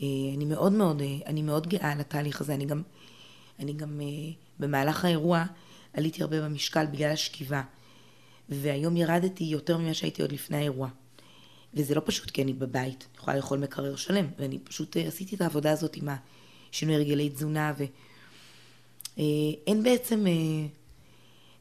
אה, 0.00 0.06
אני 0.36 0.44
מאוד 0.44 0.72
מאוד, 0.72 1.02
אה, 1.02 1.18
אני 1.26 1.42
מאוד 1.42 1.66
גאה 1.66 1.92
על 1.92 2.00
התהליך 2.00 2.40
הזה, 2.40 2.54
אני 2.54 2.64
גם, 2.64 2.82
אני 3.58 3.72
גם 3.72 4.00
אה, 4.00 4.06
במהלך 4.58 5.04
האירוע 5.04 5.44
עליתי 5.94 6.22
הרבה 6.22 6.40
במשקל 6.40 6.86
בגלל 6.86 7.10
השכיבה, 7.10 7.62
והיום 8.48 8.96
ירדתי 8.96 9.44
יותר 9.44 9.78
ממה 9.78 9.94
שהייתי 9.94 10.22
עוד 10.22 10.32
לפני 10.32 10.56
האירוע. 10.56 10.88
וזה 11.74 11.94
לא 11.94 12.02
פשוט 12.04 12.30
כי 12.30 12.42
אני 12.42 12.52
בבית, 12.52 13.06
אני 13.08 13.18
יכולה 13.18 13.36
לאכול 13.36 13.58
מקרר 13.58 13.96
שלם, 13.96 14.26
ואני 14.38 14.58
פשוט 14.58 14.96
עשיתי 14.96 15.36
את 15.36 15.40
העבודה 15.40 15.72
הזאת 15.72 15.96
עם 15.96 16.08
השינוי 16.70 16.96
הרגלי 16.96 17.30
תזונה, 17.30 17.72
ואין 19.16 19.82
בעצם, 19.82 20.24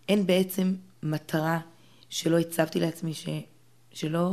אין 0.09 0.25
בעצם 0.25 0.75
מטרה 1.03 1.59
שלא 2.09 2.39
הצבתי 2.39 2.79
לעצמי, 2.79 3.13
ש, 3.13 3.27
שלא, 3.93 4.29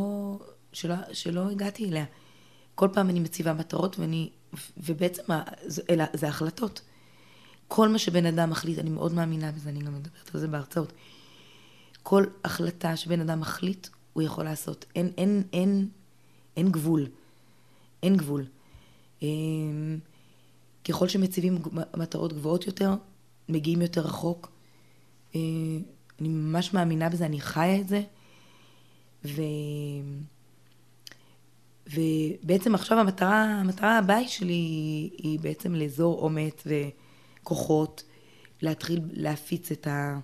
שלא, 0.73 0.95
שלא 1.13 1.51
הגעתי 1.51 1.89
אליה. 1.89 2.05
כל 2.79 2.89
פעם 2.93 3.11
אני 3.11 3.21
מציבה 3.21 3.53
מטרות, 3.53 3.99
ואני, 3.99 4.31
ובעצם 4.77 5.23
אלה, 5.91 6.07
זה 6.13 6.29
החלטות. 6.29 6.81
כל 7.69 7.89
מה 7.89 7.99
שבן 7.99 8.27
אדם 8.27 8.51
מחליט, 8.51 8.79
אני 8.79 8.91
מאוד 8.91 9.13
מאמינה 9.15 9.53
בזה, 9.53 9.71
אני 9.71 9.81
גם 9.81 9.95
מדברת 9.95 10.35
על 10.35 10.41
זה 10.41 10.49
בהרצאות. 10.49 10.93
כל 12.03 12.25
החלטה 12.45 12.97
שבן 12.97 13.21
אדם 13.21 13.41
מחליט, 13.41 13.89
הוא 14.13 14.23
יכול 14.23 14.45
לעשות. 14.45 14.85
אין, 14.97 15.11
אין, 15.19 15.43
אין, 15.53 15.89
אין 16.57 16.73
גבול. 16.73 17.07
אין 18.03 18.17
גבול. 18.17 18.45
אמ, 19.23 19.99
ככל 20.89 21.09
שמציבים 21.09 21.59
מטרות 21.97 22.33
גבוהות 22.33 22.67
יותר, 22.67 22.95
מגיעים 23.49 23.83
יותר 23.83 24.01
רחוק. 24.01 24.51
אה, 25.35 25.41
אני 26.21 26.29
ממש 26.29 26.75
מאמינה 26.75 27.09
בזה, 27.09 27.27
אני 27.27 27.41
חיה 27.41 27.81
את 27.81 27.89
זה. 27.89 28.03
ו... 29.25 29.43
ובעצם 31.95 32.75
עכשיו 32.75 32.99
המטרה, 32.99 33.45
המטרה 33.45 33.99
הבאה 33.99 34.29
שלי 34.29 35.11
היא, 35.19 35.41
בעצם 35.41 35.75
לאזור 35.75 36.23
אומץ 36.23 36.65
וכוחות, 36.67 38.03
להתחיל 38.63 39.01
להפיץ 39.13 39.73
את, 39.73 39.87
ה, 39.87 40.19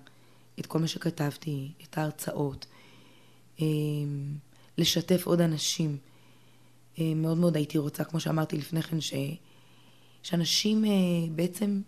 את 0.59 0.65
כל 0.65 0.79
מה 0.79 0.87
שכתבתי, 0.87 1.71
את 1.83 1.97
ההרצאות, 1.97 2.65
אמ, 3.59 4.35
לשתף 4.77 5.27
עוד 5.27 5.41
אנשים. 5.41 5.97
אמ, 6.97 7.21
מאוד 7.21 7.37
מאוד 7.37 7.55
הייתי 7.55 7.77
רוצה, 7.77 8.03
כמו 8.03 8.19
שאמרתי 8.19 8.57
לפני 8.57 8.81
כן, 8.81 9.01
ש... 9.01 9.13
שאנשים 10.23 10.85
אה, 10.85 10.91
בעצם 11.35 11.81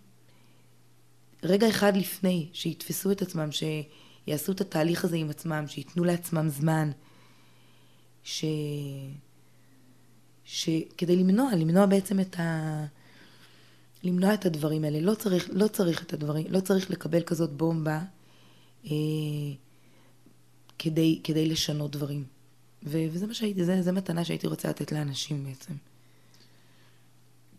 רגע 1.42 1.68
אחד 1.68 1.96
לפני, 1.96 2.48
שיתפסו 2.52 3.12
את 3.12 3.22
עצמם, 3.22 3.48
שיעשו 3.52 4.52
את 4.52 4.60
התהליך 4.60 5.04
הזה 5.04 5.16
עם 5.16 5.30
עצמם, 5.30 5.64
שייתנו 5.68 6.04
לעצמם 6.04 6.48
זמן, 6.48 6.90
ש... 8.24 8.44
שכדי 10.48 11.16
למנוע, 11.16 11.50
למנוע 11.56 11.86
בעצם 11.86 12.20
את 12.20 12.40
ה... 12.40 12.84
למנוע 14.02 14.34
את 14.34 14.46
הדברים 14.46 14.84
האלה. 14.84 15.00
לא 15.00 15.14
צריך, 15.14 15.48
לא 15.52 15.68
צריך 15.68 16.02
את 16.02 16.12
הדברים, 16.12 16.46
לא 16.48 16.60
צריך 16.60 16.90
לקבל 16.90 17.22
כזאת 17.22 17.52
בומבה. 17.52 18.00
אה, 18.84 18.90
כדי, 20.78 21.20
כדי 21.24 21.46
לשנות 21.46 21.90
דברים. 21.90 22.24
ו- 22.84 23.06
וזה 23.10 23.26
מה 23.26 23.34
שהייתי, 23.34 23.64
זה, 23.64 23.82
זה 23.82 23.92
מתנה 23.92 24.24
שהייתי 24.24 24.46
רוצה 24.46 24.68
לתת 24.68 24.92
לאנשים 24.92 25.44
בעצם. 25.44 25.74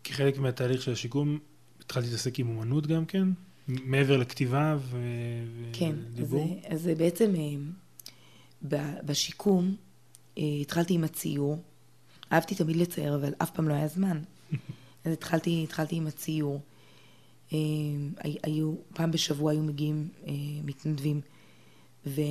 כחלק 0.04 0.38
מהתהליך 0.38 0.82
של 0.82 0.92
השיקום, 0.92 1.40
התחלתי 1.80 2.08
להתעסק 2.08 2.40
עם 2.40 2.50
אומנות 2.50 2.88
גם 2.88 3.06
כן? 3.06 3.28
מעבר 3.68 4.18
לכתיבה 4.18 4.78
ו... 4.80 4.98
כן, 5.74 5.96
ודיבור? 6.12 6.62
אז, 6.68 6.88
אז 6.88 6.90
בעצם 6.98 7.34
אה, 7.36 9.02
בשיקום 9.04 9.76
אה, 10.38 10.44
התחלתי 10.62 10.94
עם 10.94 11.04
הציור. 11.04 11.64
אהבתי 12.32 12.56
תמיד 12.56 12.76
לצייר, 12.76 13.16
אבל 13.16 13.34
אף 13.38 13.52
פעם 13.52 13.70
לא 13.70 13.74
היה 13.74 13.88
זמן. 13.88 14.22
אז 15.06 15.14
התחלתי, 15.14 15.64
התחלתי 15.64 15.96
עם 15.96 16.08
הציור. 16.08 16.62
אה, 17.54 17.58
היו, 18.44 18.74
פעם 18.94 19.12
בשבוע 19.12 19.52
היו 19.52 19.64
מגיעים 19.64 20.08
מתנדבים. 20.64 21.22
ו, 22.06 22.22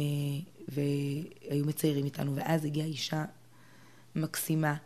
והיו 0.69 1.67
מציירים 1.67 2.05
איתנו, 2.05 2.37
ואז 2.37 2.65
הגיעה 2.65 2.87
אישה 2.87 3.25
מקסימה, 4.17 4.77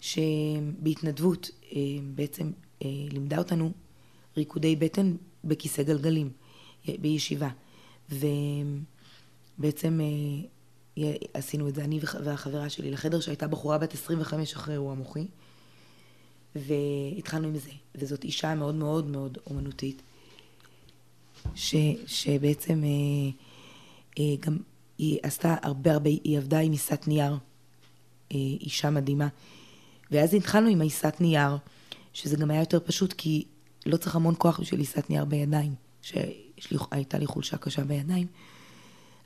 שבהתנדבות 0.00 1.50
אה, 1.72 1.80
בעצם 2.14 2.50
אה, 2.84 2.88
לימדה 3.12 3.38
אותנו 3.38 3.72
ריקודי 4.36 4.76
בטן 4.76 5.16
בכיסא 5.44 5.82
גלגלים, 5.82 6.30
בישיבה. 7.00 7.48
ובעצם 8.10 10.00
עשינו 11.34 11.68
את 11.68 11.74
זה, 11.74 11.84
אני 11.84 12.00
והחברה 12.24 12.68
שלי, 12.68 12.90
לחדר 12.90 13.20
שהייתה 13.20 13.48
בחורה 13.48 13.78
בת 13.78 13.94
25 13.94 14.52
אחרי 14.54 14.74
אירוע 14.74 14.94
מוחי, 14.94 15.26
והתחלנו 16.56 17.48
עם 17.48 17.58
זה. 17.58 17.70
וזאת 17.94 18.24
אישה 18.24 18.54
מאוד 18.54 18.74
מאוד 18.74 19.06
מאוד 19.06 19.38
אומנותית, 19.46 20.02
ש, 21.54 21.74
שבעצם 22.06 22.84
אה, 22.84 23.30
אה, 24.18 24.34
גם 24.40 24.58
היא 24.98 25.18
עשתה 25.22 25.56
הרבה 25.62 25.92
הרבה, 25.92 26.10
היא 26.10 26.38
עבדה 26.38 26.58
עם 26.58 26.72
עיסת 26.72 27.04
נייר, 27.06 27.32
אה, 28.32 28.36
אישה 28.60 28.90
מדהימה. 28.90 29.28
ואז 30.10 30.34
התחלנו 30.34 30.68
עם 30.68 30.80
עיסת 30.80 31.14
נייר, 31.20 31.56
שזה 32.12 32.36
גם 32.36 32.50
היה 32.50 32.60
יותר 32.60 32.80
פשוט, 32.80 33.12
כי 33.12 33.44
לא 33.86 33.96
צריך 33.96 34.16
המון 34.16 34.34
כוח 34.38 34.60
בשביל 34.60 34.80
עיסת 34.80 35.10
נייר 35.10 35.24
בידיים, 35.24 35.74
שהייתה 36.02 37.18
לי 37.18 37.26
חולשה 37.26 37.56
קשה 37.56 37.84
בידיים. 37.84 38.26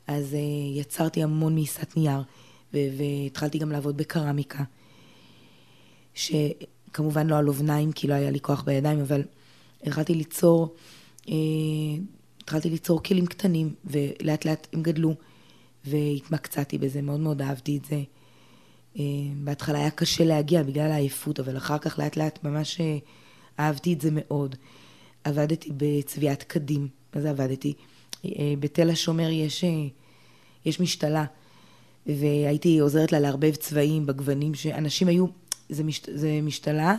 אז 0.07 0.33
uh, 0.33 0.79
יצרתי 0.79 1.23
המון 1.23 1.53
מעיסת 1.55 1.97
נייר, 1.97 2.21
והתחלתי 2.73 3.57
גם 3.57 3.71
לעבוד 3.71 3.97
בקרמיקה, 3.97 4.63
שכמובן 6.13 7.27
לא 7.27 7.37
על 7.37 7.47
אובניים, 7.47 7.91
כי 7.91 8.07
לא 8.07 8.13
היה 8.13 8.31
לי 8.31 8.39
כוח 8.39 8.63
בידיים, 8.63 8.99
אבל 8.99 9.21
התחלתי 9.83 10.13
ליצור, 10.13 10.75
uh, 11.25 11.29
התחלתי 12.41 12.69
ליצור 12.69 13.03
כלים 13.03 13.25
קטנים, 13.25 13.73
ולאט 13.85 14.45
לאט 14.45 14.67
הם 14.73 14.83
גדלו, 14.83 15.13
והתמקצעתי 15.85 16.77
בזה, 16.77 17.01
מאוד 17.01 17.19
מאוד 17.19 17.41
אהבתי 17.41 17.77
את 17.77 17.85
זה. 17.85 18.03
Uh, 18.95 18.99
בהתחלה 19.43 19.79
היה 19.79 19.89
קשה 19.89 20.23
להגיע 20.23 20.63
בגלל 20.63 20.91
העייפות, 20.91 21.39
אבל 21.39 21.57
אחר 21.57 21.77
כך 21.77 21.99
לאט 21.99 22.17
לאט 22.17 22.43
ממש 22.43 22.81
אהבתי 23.59 23.93
את 23.93 24.01
זה 24.01 24.09
מאוד. 24.11 24.55
עבדתי 25.23 25.69
בצביעת 25.77 26.43
קדים, 26.43 26.87
מה 27.15 27.21
זה 27.21 27.29
עבדתי? 27.29 27.73
אה, 28.25 28.53
בתל 28.59 28.89
השומר 28.89 29.29
יש, 29.29 29.63
אה, 29.63 29.69
יש 30.65 30.79
משתלה, 30.79 31.25
והייתי 32.05 32.79
עוזרת 32.79 33.11
לה 33.11 33.19
לערבב 33.19 33.55
צבעים 33.55 34.05
בגוונים 34.05 34.55
שאנשים 34.55 35.07
היו, 35.07 35.25
זה, 35.69 35.83
מש, 35.83 36.01
זה 36.13 36.39
משתלה 36.43 36.95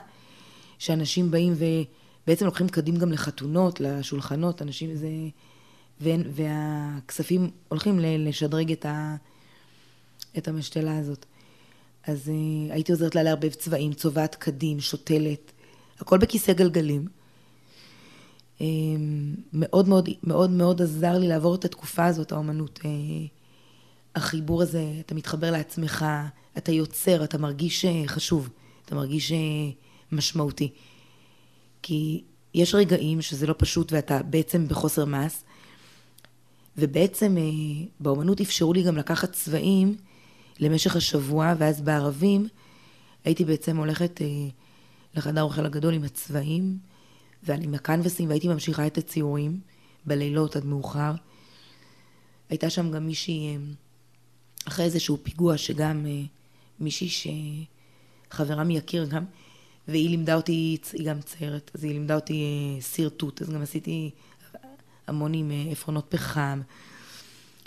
שאנשים 0.78 1.30
באים 1.30 1.54
ובעצם 1.56 2.44
לוקחים 2.44 2.68
קדים 2.68 2.96
גם 2.96 3.12
לחתונות, 3.12 3.80
לשולחנות, 3.80 4.62
אנשים 4.62 4.94
זה... 4.94 5.08
והכספים 6.00 7.50
הולכים 7.68 7.98
לשדרג 8.00 8.72
את, 8.72 8.86
ה, 8.86 9.16
את 10.38 10.48
המשתלה 10.48 10.98
הזאת. 10.98 11.26
אז 12.06 12.28
uh, 12.28 12.72
הייתי 12.72 12.92
עוזרת 12.92 13.14
לה 13.14 13.22
לערבב 13.22 13.48
צבעים, 13.48 13.92
צובעת 13.92 14.34
קדים, 14.34 14.80
שותלת, 14.80 15.52
הכל 16.00 16.18
בכיסא 16.18 16.52
גלגלים. 16.52 17.17
אמ, 18.60 19.34
מאוד 19.52 19.88
מאוד 19.88 20.08
מאוד 20.22 20.50
מאוד 20.50 20.82
עזר 20.82 21.18
לי 21.18 21.28
לעבור 21.28 21.54
את 21.54 21.64
התקופה 21.64 22.06
הזאת, 22.06 22.32
האומנות. 22.32 22.80
אה, 22.84 22.90
החיבור 24.14 24.62
הזה, 24.62 24.92
אתה 25.00 25.14
מתחבר 25.14 25.50
לעצמך, 25.50 26.04
אתה 26.58 26.72
יוצר, 26.72 27.24
אתה 27.24 27.38
מרגיש 27.38 27.84
אה, 27.84 28.02
חשוב, 28.06 28.48
אתה 28.84 28.94
מרגיש 28.94 29.32
אה, 29.32 29.36
משמעותי. 30.12 30.72
כי 31.82 32.22
יש 32.54 32.74
רגעים 32.74 33.22
שזה 33.22 33.46
לא 33.46 33.54
פשוט 33.58 33.92
ואתה 33.92 34.22
בעצם 34.22 34.68
בחוסר 34.68 35.04
מס, 35.04 35.44
ובעצם 36.76 37.36
באומנות 38.00 38.40
אפשרו 38.40 38.72
לי 38.72 38.82
גם 38.82 38.96
לקחת 38.96 39.32
צבעים 39.32 39.96
למשך 40.60 40.96
השבוע, 40.96 41.54
ואז 41.58 41.80
בערבים 41.80 42.48
הייתי 43.24 43.44
בעצם 43.44 43.76
הולכת 43.76 44.20
לחדר 45.14 45.40
האוכל 45.40 45.66
הגדול 45.66 45.94
עם 45.94 46.04
הצבעים, 46.04 46.78
ואני 47.42 47.64
עם 47.64 47.74
הקנבסים 47.74 48.28
והייתי 48.28 48.48
ממשיכה 48.48 48.86
את 48.86 48.98
הציורים 48.98 49.60
בלילות 50.06 50.56
עד 50.56 50.64
מאוחר. 50.64 51.12
הייתה 52.50 52.70
שם 52.70 52.90
גם 52.90 53.06
מישהי, 53.06 53.48
אה, 53.48 53.60
אחרי 54.64 54.84
איזשהו 54.84 55.18
פיגוע, 55.22 55.58
שגם 55.58 56.06
אה, 56.06 56.22
מישהי 56.80 57.08
שחברה 58.30 58.64
מיקיר 58.64 59.04
גם, 59.04 59.24
והיא 59.88 60.10
לימדה 60.10 60.34
אותי, 60.34 60.78
היא 60.92 61.06
גם 61.06 61.20
ציירת, 61.20 61.70
אז 61.74 61.84
היא 61.84 61.92
לימדה 61.92 62.14
אותי 62.14 62.42
אה, 62.42 62.82
שרטוט, 62.82 63.42
אז 63.42 63.50
גם 63.50 63.62
עשיתי 63.62 64.10
המון 65.06 65.34
עם 65.34 65.50
עפרונות 65.72 66.06
פחם. 66.08 66.60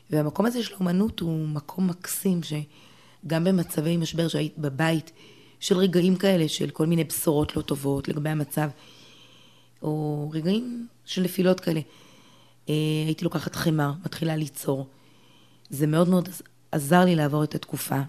והמקום 0.10 0.46
הזה 0.46 0.64
של 0.64 0.74
האומנות 0.74 1.20
הוא 1.20 1.48
מקום 1.48 1.88
מקסים, 1.88 2.42
שגם 2.44 3.44
במצבי 3.44 3.98
משבר 3.98 4.28
שהיית 4.28 4.58
בבית, 4.58 5.12
של 5.60 5.78
רגעים 5.78 6.16
כאלה, 6.16 6.48
של 6.48 6.70
כל 6.70 6.86
מיני 6.86 7.04
בשורות 7.04 7.56
לא 7.56 7.62
טובות 7.62 8.08
לגבי 8.08 8.30
המצב, 8.30 8.70
או 9.82 10.30
רגעים 10.34 10.88
של 11.06 11.22
נפילות 11.22 11.60
כאלה. 11.60 11.82
אה, 12.70 12.74
הייתי 13.06 13.24
לוקחת 13.24 13.56
חמר, 13.56 13.92
מתחילה 14.06 14.36
ליצור. 14.36 14.88
זה 15.70 15.88
מאוד 15.88 16.10
מאוד 16.10 16.30
עזר 16.72 17.06
לי 17.06 17.16
לעבור 17.16 17.44
את 17.44 17.56
התקופה. 17.56 18.02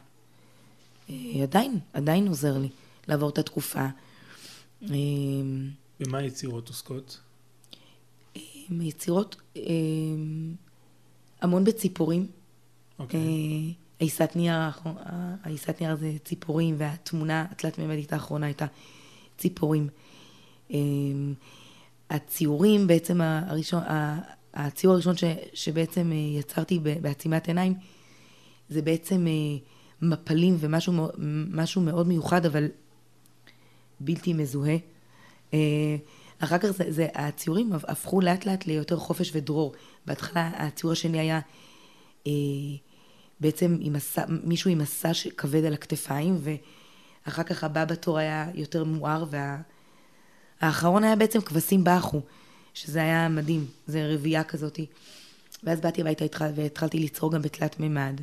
אה, 1.10 1.42
עדיין, 1.42 1.78
עדיין 1.92 2.28
עוזר 2.28 2.58
לי 2.58 2.68
לעבור 3.08 3.28
את 3.28 3.38
התקופה. 3.38 3.86
אה, 4.82 4.96
במה 6.00 6.22
יצירות 6.22 6.68
עוסקות? 6.68 7.20
יצירות, 8.70 9.36
המון 11.40 11.64
בציפורים. 11.64 12.26
אוקיי. 12.98 13.74
עיסת 13.98 14.30
נייר, 14.36 14.70
עיסת 15.44 15.80
נייר 15.80 15.96
זה 15.96 16.12
ציפורים, 16.24 16.74
והתמונה 16.78 17.46
התלת-ממדית 17.50 18.12
האחרונה 18.12 18.46
הייתה 18.46 18.66
ציפורים. 19.38 19.88
הציורים 22.10 22.86
בעצם 22.86 23.20
הראשון, 23.20 23.82
הציור 24.54 24.94
הראשון 24.94 25.16
ש, 25.16 25.24
שבעצם 25.54 26.12
אה, 26.12 26.16
יצרתי 26.16 26.78
בעצימת 26.78 27.48
עיניים, 27.48 27.74
זה 28.68 28.82
בעצם 28.82 29.26
אה, 29.26 29.32
מפלים 30.02 30.56
ומשהו 30.60 31.82
מאוד 31.82 32.08
מיוחד, 32.08 32.46
אבל 32.46 32.68
בלתי 34.00 34.32
מזוהה. 34.32 34.76
אה, 35.54 35.96
אחר 36.38 36.58
כך 36.58 36.70
זה, 36.70 36.84
זה, 36.88 37.08
הציורים 37.14 37.72
הפכו 37.72 38.20
לאט 38.20 38.46
לאט 38.46 38.66
ליותר 38.66 38.96
חופש 38.96 39.30
ודרור. 39.34 39.74
בהתחלה 40.06 40.50
הציור 40.54 40.92
השני 40.92 41.20
היה 41.20 41.40
אה, 42.26 42.32
בעצם 43.40 43.76
עם 43.80 43.92
מסע, 43.92 44.24
מישהו 44.28 44.70
עם 44.70 44.78
מסע 44.78 45.10
כבד 45.36 45.64
על 45.64 45.74
הכתפיים, 45.74 46.38
ואחר 47.26 47.42
כך 47.42 47.64
הבא 47.64 47.84
בתור 47.84 48.18
היה 48.18 48.48
יותר 48.54 48.84
מואר, 48.84 49.24
וה... 49.30 49.60
האחרון 50.62 51.04
היה 51.04 51.16
בעצם 51.16 51.40
כבשים 51.40 51.84
באחו, 51.84 52.20
שזה 52.74 53.02
היה 53.02 53.28
מדהים, 53.28 53.66
זה 53.86 54.14
רבייה 54.14 54.44
כזאתי. 54.44 54.86
ואז 55.64 55.80
באתי 55.80 56.00
הביתה 56.00 56.24
והתחלתי 56.54 56.98
ליצור 56.98 57.32
גם 57.32 57.42
בתלת 57.42 57.80
מימד. 57.80 58.20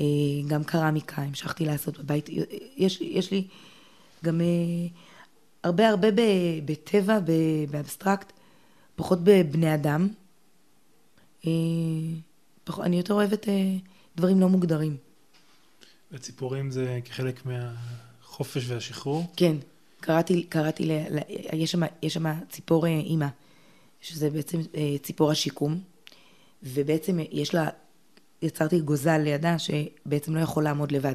אה, 0.00 0.04
גם 0.48 0.64
קרמיקה, 0.64 1.22
המשכתי 1.22 1.64
לעשות 1.64 1.98
בבית. 1.98 2.28
יש, 2.76 3.00
יש 3.00 3.30
לי 3.30 3.46
גם 4.24 4.40
אה, 4.40 4.46
הרבה 5.64 5.88
הרבה 5.88 6.08
בטבע, 6.64 7.18
באבסטרקט, 7.70 8.32
פחות 8.96 9.18
בבני 9.24 9.74
אדם. 9.74 10.08
אה, 11.46 11.50
אני 12.80 12.96
יותר 12.96 13.14
אוהבת 13.14 13.46
דברים 14.16 14.40
לא 14.40 14.48
מוגדרים. 14.48 14.96
וציפורים 16.12 16.70
זה 16.70 17.00
כחלק 17.04 17.46
מהחופש 17.46 18.70
והשחרור? 18.70 19.26
כן, 19.36 19.56
קראתי, 20.06 20.42
קראתי, 20.42 20.84
ל, 20.84 20.92
ל, 20.92 21.18
יש 21.52 21.72
שם, 21.72 21.80
יש 22.02 22.14
שם 22.14 22.26
ציפור 22.48 22.86
אה, 22.86 22.90
אימא, 22.90 23.26
שזה 24.00 24.30
בעצם 24.30 24.60
אה, 24.76 24.96
ציפור 25.02 25.30
השיקום, 25.30 25.80
ובעצם 26.62 27.18
יש 27.30 27.54
לה, 27.54 27.68
יצרתי 28.42 28.80
גוזל 28.80 29.18
לידה 29.18 29.56
שבעצם 29.58 30.34
לא 30.34 30.40
יכול 30.40 30.64
לעמוד 30.64 30.92
לבד. 30.92 31.14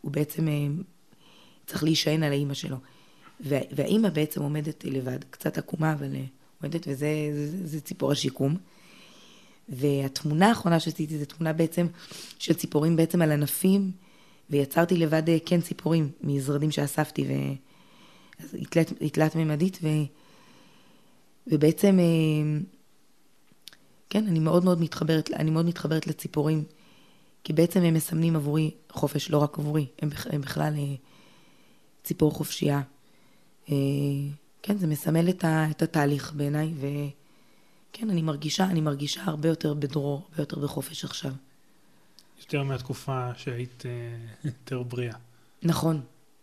הוא 0.00 0.12
בעצם 0.12 0.48
אה, 0.48 0.66
צריך 1.66 1.84
להישען 1.84 2.22
על 2.22 2.32
האימא 2.32 2.54
שלו. 2.54 2.76
והאימא 3.40 4.08
בעצם 4.08 4.42
עומדת 4.42 4.84
לבד, 4.84 5.18
קצת 5.30 5.58
עקומה, 5.58 5.92
אבל 5.92 6.14
עומדת, 6.62 6.88
וזה 6.88 7.30
זה, 7.32 7.46
זה, 7.50 7.66
זה 7.66 7.80
ציפור 7.80 8.12
השיקום. 8.12 8.56
והתמונה 9.68 10.48
האחרונה 10.48 10.80
שעשיתי 10.80 11.18
זו 11.18 11.24
תמונה 11.24 11.52
בעצם 11.52 11.86
של 12.38 12.54
ציפורים 12.54 12.96
בעצם 12.96 13.22
על 13.22 13.32
ענפים, 13.32 13.90
ויצרתי 14.50 14.96
לבד 14.96 15.22
כן 15.46 15.60
ציפורים 15.60 16.10
מזרדים 16.20 16.70
שאספתי, 16.70 17.24
ו... 17.28 17.32
אז 18.44 18.54
היא 18.54 18.66
תלת, 18.70 18.92
היא 19.00 19.10
תלת 19.10 19.36
מימדית, 19.36 19.78
ו, 19.82 19.88
ובעצם, 21.46 21.98
אה, 21.98 22.60
כן, 24.10 24.26
אני 24.26 24.38
מאוד 24.38 24.64
מאוד 24.64 24.80
מתחברת, 24.80 25.30
אני 25.30 25.50
מאוד 25.50 25.66
מתחברת 25.66 26.06
לציפורים, 26.06 26.64
כי 27.44 27.52
בעצם 27.52 27.82
הם 27.82 27.94
מסמנים 27.94 28.36
עבורי 28.36 28.70
חופש, 28.90 29.30
לא 29.30 29.38
רק 29.38 29.58
עבורי, 29.58 29.86
הם, 30.02 30.08
הם 30.30 30.40
בכלל 30.40 30.74
אה, 30.78 30.94
ציפור 32.04 32.32
חופשייה. 32.32 32.82
אה, 33.68 33.74
כן, 34.62 34.78
זה 34.78 34.86
מסמל 34.86 35.28
את, 35.28 35.44
ה, 35.44 35.70
את 35.70 35.82
התהליך 35.82 36.32
בעיניי, 36.32 36.72
כן, 37.92 38.10
אני 38.10 38.22
מרגישה, 38.22 38.64
אני 38.64 38.80
מרגישה 38.80 39.22
הרבה 39.24 39.48
יותר 39.48 39.74
בדרור, 39.74 40.22
הרבה 40.30 40.42
יותר 40.42 40.58
בחופש 40.58 41.04
עכשיו. 41.04 41.32
יותר 42.38 42.62
מהתקופה 42.62 43.34
שהיית 43.36 43.84
יותר 44.44 44.82
בריאה. 44.82 45.16
נכון, 45.62 46.00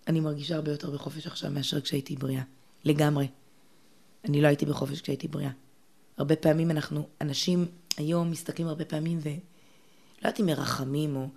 אני 0.08 0.20
מרגישה 0.20 0.56
הרבה 0.56 0.72
יותר 0.72 0.92
בחופש 0.92 1.28
עכשיו 1.28 1.52
מאשר 1.52 1.82
כשהייתי 1.82 2.16
בריאה. 2.16 2.44
לגמרי. 2.84 3.28
אני 4.26 4.42
לא 4.42 4.48
הייתי 4.48 4.66
בחופש 4.66 5.02
כשהייתי 5.02 5.28
בריאה. 5.28 5.52
הרבה 6.18 6.36
פעמים 6.36 6.72
אנחנו, 6.72 7.08
אנשים 7.22 7.66
היום 7.98 8.32
מסתכלים 8.32 8.68
הרבה 8.68 8.86
פעמים 8.86 9.20
ו... 9.24 9.30
לא 9.30 10.30
יודעת 10.30 10.40
אם 10.40 10.46
מרחמים 10.46 11.16
או 11.16 11.28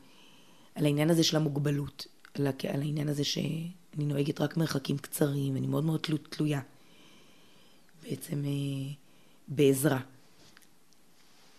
על 0.75 0.85
העניין 0.85 1.11
הזה 1.11 1.25
של 1.25 1.37
המוגבלות, 1.37 2.07
על, 2.35 2.47
על 2.47 2.81
העניין 2.81 3.09
הזה 3.09 3.25
שאני 3.25 3.71
נוהגת 3.97 4.41
רק 4.41 4.57
מרחקים 4.57 4.99
קצרים, 4.99 5.57
אני 5.57 5.67
מאוד 5.67 5.85
מאוד 5.85 6.01
תלו, 6.01 6.17
תלויה 6.17 6.61
בעצם 8.03 8.45
אה, 8.45 8.93
בעזרה. 9.49 10.01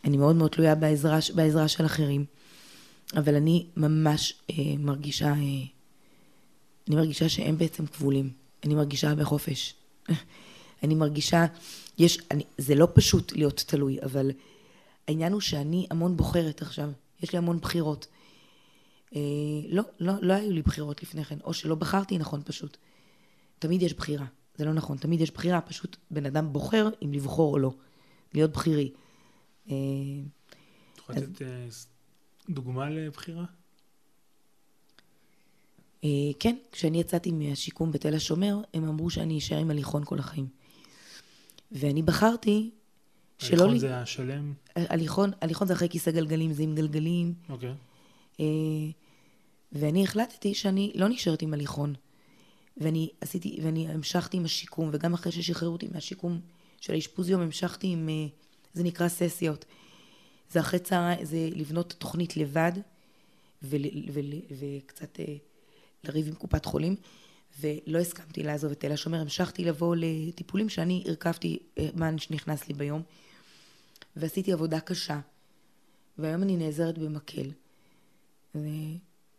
אני 0.04 0.18
מאוד 0.18 0.36
מאוד 0.36 0.52
תלויה 0.52 0.76
בעזרה, 0.76 1.20
בעזרה 1.36 1.68
של 1.68 1.86
אחרים, 1.86 2.26
אבל 3.16 3.36
אני 3.36 3.66
ממש 3.78 4.34
אה, 4.50 4.56
מרגישה, 4.80 5.28
אה, 5.28 5.36
אני 6.90 6.96
מרגישה 6.98 7.30
שהם 7.30 7.58
בעצם 7.58 7.86
כבולים, 7.86 8.30
אני 8.64 8.76
מרגישה 8.76 9.16
בחופש. 9.16 9.76
אני 10.84 10.96
מרגישה, 10.96 11.46
יש, 11.98 12.20
אני, 12.32 12.44
זה 12.58 12.76
לא 12.76 12.88
פשוט 12.94 13.32
להיות 13.32 13.64
תלוי, 13.68 14.02
אבל 14.02 14.32
העניין 15.08 15.34
הוא 15.34 15.42
שאני 15.42 15.88
המון 15.90 16.18
בוחרת 16.18 16.62
עכשיו, 16.62 16.90
יש 17.24 17.32
לי 17.32 17.38
המון 17.38 17.60
בחירות. 17.60 18.08
אה, 19.16 19.22
לא, 19.70 19.84
לא, 20.00 20.14
לא 20.22 20.34
היו 20.34 20.52
לי 20.52 20.62
בחירות 20.62 21.04
לפני 21.04 21.26
כן, 21.26 21.38
או 21.44 21.54
שלא 21.54 21.76
בחרתי 21.76 22.18
נכון 22.18 22.42
פשוט. 22.46 22.78
תמיד 23.60 23.82
יש 23.82 23.94
בחירה, 23.94 24.26
זה 24.56 24.66
לא 24.66 24.74
נכון, 24.74 24.98
תמיד 24.98 25.22
יש 25.22 25.32
בחירה, 25.32 25.62
פשוט 25.62 25.98
בן 26.12 26.26
אדם 26.26 26.54
בוחר 26.54 26.90
אם 27.06 27.14
לבחור 27.14 27.54
או 27.54 27.60
לא, 27.60 27.74
להיות 28.34 28.52
בחירי. 28.52 28.92
אה, 29.70 29.76
את 30.94 30.98
יכולה 30.98 31.20
לתת 31.20 31.42
אה, 31.42 31.68
דוגמה 32.50 32.90
לבחירה? 32.90 33.46
אה, 36.04 36.10
כן, 36.40 36.56
כשאני 36.72 37.00
יצאתי 37.00 37.32
מהשיקום 37.32 37.92
בתל 37.92 38.16
השומר, 38.16 38.58
הם 38.74 38.88
אמרו 38.88 39.10
שאני 39.10 39.38
אשאר 39.38 39.58
עם 39.58 39.72
הליכון 39.72 40.06
כל 40.06 40.20
החיים. 40.20 40.48
ואני 41.72 42.04
בחרתי 42.04 42.70
שלא... 43.38 43.52
הליכון 43.52 43.74
לי... 43.74 43.80
זה 43.80 43.98
השלם? 43.98 44.54
הליכון, 44.76 45.32
הליכון 45.42 45.68
זה 45.68 45.74
אחרי 45.74 45.90
כיסא 45.90 46.12
גלגלים, 46.12 46.54
זה 46.54 46.64
עם 46.64 46.76
גלגלים. 46.76 47.34
אוקיי. 47.50 47.74
אה, 48.40 48.46
ואני 49.72 50.04
החלטתי 50.04 50.54
שאני 50.54 50.92
לא 50.96 51.10
נשארת 51.10 51.42
עם 51.42 51.54
הליכון. 51.54 51.94
ואני 52.78 53.10
עשיתי, 53.22 53.60
ואני 53.64 53.88
המשכתי 53.88 54.38
עם 54.38 54.46
השיקום, 54.46 54.90
וגם 54.94 55.14
אחרי 55.14 55.32
ששחררו 55.32 55.74
אותי 55.74 55.88
מהשיקום 55.94 56.40
של 56.82 56.94
האשפוז 56.94 57.30
יום, 57.30 57.42
המשכתי 57.42 57.88
עם, 57.88 58.10
אה, 58.10 58.28
זה 58.74 58.84
נקרא 58.84 59.08
ססיות. 59.08 59.66
זה 60.52 60.60
אחרי 60.60 60.80
צהריים, 60.80 61.26
זה 61.26 61.50
לבנות 61.52 61.96
תוכנית 61.98 62.38
לבד, 62.38 62.72
ול, 63.64 63.82
ול, 64.14 64.26
וקצת 64.60 65.20
אה, 65.20 65.36
לריב 66.04 66.28
עם 66.28 66.36
קופת 66.36 66.66
חולים. 66.66 66.96
ולא 67.60 68.00
הסכמתי 68.00 68.44
לעזוב 68.44 68.72
את 68.72 68.80
תל 68.80 68.92
השומר, 68.92 69.20
המשכתי 69.20 69.66
לבוא 69.66 69.96
לטיפולים 70.00 70.70
שאני 70.70 71.04
הרכבתי 71.08 71.60
מה 71.96 72.10
שנכנס 72.18 72.68
לי 72.68 72.74
ביום, 72.74 73.02
ועשיתי 74.16 74.54
עבודה 74.54 74.80
קשה, 74.80 75.20
והיום 76.18 76.44
אני 76.44 76.58
נעזרת 76.58 76.98
במקל. 76.98 77.52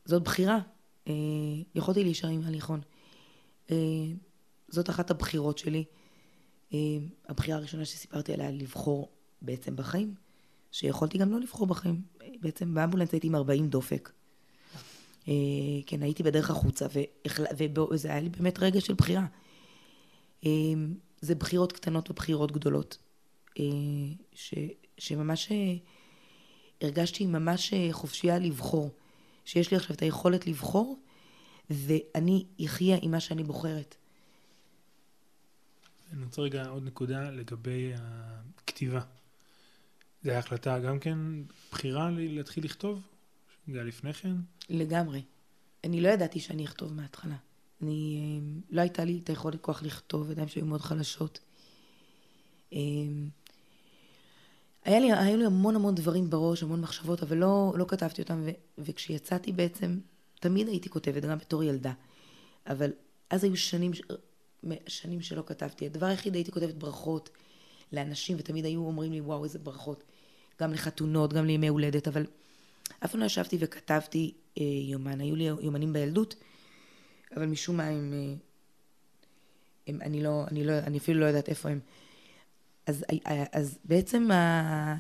זאת 0.04 0.22
בחירה. 0.22 0.58
אה, 1.08 1.12
יכולתי 1.74 2.04
להישאר 2.04 2.28
עם 2.28 2.40
הליכון. 2.44 2.80
אה, 3.70 3.76
זאת 4.68 4.90
אחת 4.90 5.11
הבחירות 5.11 5.58
שלי. 5.58 5.84
אה, 6.74 6.78
הבחירה 7.28 7.58
הראשונה 7.58 7.84
שסיפרתי 7.84 8.32
עליה, 8.32 8.50
לבחור 8.50 9.12
בעצם 9.42 9.76
בחיים, 9.76 10.14
שיכולתי 10.70 11.18
גם 11.18 11.30
לא 11.32 11.40
לבחור 11.40 11.66
בחיים. 11.66 12.02
בעצם 12.40 12.74
באמבולנס 12.74 13.12
הייתי 13.12 13.26
עם 13.26 13.34
40 13.34 13.68
דופק. 13.68 14.12
אה, 15.28 15.34
כן, 15.86 16.02
הייתי 16.02 16.22
בדרך 16.22 16.50
החוצה, 16.50 16.86
וזה 17.90 18.08
היה 18.08 18.20
לי 18.20 18.28
באמת 18.28 18.58
רגע 18.58 18.80
של 18.80 18.94
בחירה. 18.94 19.26
אה, 20.46 20.50
זה 21.20 21.34
בחירות 21.34 21.72
קטנות 21.72 22.10
ובחירות 22.10 22.52
גדולות, 22.52 22.98
אה, 23.58 23.64
ש, 24.32 24.54
שממש 24.98 25.52
הרגשתי 26.80 27.26
ממש 27.26 27.74
חופשייה 27.92 28.38
לבחור, 28.38 28.90
שיש 29.44 29.70
לי 29.70 29.76
עכשיו 29.76 29.96
את 29.96 30.02
היכולת 30.02 30.46
לבחור, 30.46 30.98
ואני 31.70 32.44
אחיה 32.64 32.96
עם 33.02 33.10
מה 33.10 33.20
שאני 33.20 33.44
בוחרת. 33.44 33.96
אני 36.12 36.24
רוצה 36.24 36.42
רגע 36.42 36.68
עוד 36.68 36.84
נקודה 36.84 37.30
לגבי 37.30 37.92
הכתיבה. 37.96 39.00
זו 40.22 40.30
הייתה 40.30 40.38
החלטה 40.38 40.78
גם 40.78 40.98
כן 40.98 41.18
בחירה 41.72 42.10
להתחיל 42.10 42.64
לכתוב? 42.64 43.00
זה 43.72 43.78
היה 43.78 43.84
לפני 43.84 44.12
כן? 44.12 44.34
לגמרי. 44.68 45.22
אני 45.84 46.00
לא 46.00 46.08
ידעתי 46.08 46.40
שאני 46.40 46.64
אכתוב 46.64 46.92
מההתחלה. 46.92 47.36
אני, 47.82 48.18
אה, 48.20 48.60
לא 48.70 48.80
הייתה 48.80 49.04
לי 49.04 49.20
את 49.24 49.28
היכולת 49.28 49.60
כוח 49.60 49.82
לכתוב, 49.82 50.30
ידיים 50.30 50.48
שהיו 50.48 50.66
מאוד 50.66 50.80
חלשות. 50.80 51.40
אה, 52.72 52.78
היה 54.84 55.00
לי, 55.00 55.12
היו 55.12 55.36
לי 55.36 55.46
המון 55.46 55.76
המון 55.76 55.94
דברים 55.94 56.30
בראש, 56.30 56.62
המון 56.62 56.80
מחשבות, 56.80 57.22
אבל 57.22 57.36
לא, 57.36 57.72
לא 57.76 57.84
כתבתי 57.88 58.22
אותם, 58.22 58.42
ו, 58.44 58.50
וכשיצאתי 58.78 59.52
בעצם, 59.52 59.98
תמיד 60.40 60.68
הייתי 60.68 60.88
כותבת, 60.88 61.22
גם 61.22 61.38
בתור 61.38 61.64
ילדה. 61.64 61.92
אבל 62.66 62.90
אז 63.30 63.44
היו 63.44 63.56
שנים, 63.56 63.90
שנים 64.86 65.20
שלא 65.20 65.42
כתבתי. 65.46 65.86
הדבר 65.86 66.06
היחיד, 66.06 66.34
הייתי 66.34 66.52
כותבת 66.52 66.74
ברכות 66.74 67.30
לאנשים, 67.92 68.36
ותמיד 68.40 68.64
היו 68.64 68.80
אומרים 68.80 69.12
לי, 69.12 69.20
וואו, 69.20 69.44
איזה 69.44 69.58
ברכות. 69.58 70.04
גם 70.60 70.72
לחתונות, 70.72 71.32
גם 71.32 71.44
לימי 71.44 71.68
הולדת, 71.68 72.08
אבל 72.08 72.26
אף 73.05 73.11
פעם 73.11 73.20
לא 73.20 73.26
ישבתי 73.26 73.57
וכתבתי 73.61 74.34
אה, 74.59 74.62
יומן. 74.64 75.20
היו 75.20 75.36
לי 75.36 75.45
יומנים 75.45 75.93
בילדות, 75.93 76.34
אבל 77.36 77.47
משום 77.47 77.76
מה 77.76 77.84
הם... 77.84 78.12
אה, 78.14 78.34
הם 79.86 80.03
אני, 80.03 80.22
לא, 80.22 80.45
אני, 80.51 80.64
לא, 80.64 80.78
אני 80.78 80.99
אפילו 80.99 81.20
לא 81.20 81.26
יודעת 81.26 81.49
איפה 81.49 81.68
הם. 81.68 81.80
אז, 82.86 83.05
אה, 83.26 83.45
אז 83.53 83.78
בעצם 83.84 84.30
ה, 84.30 84.95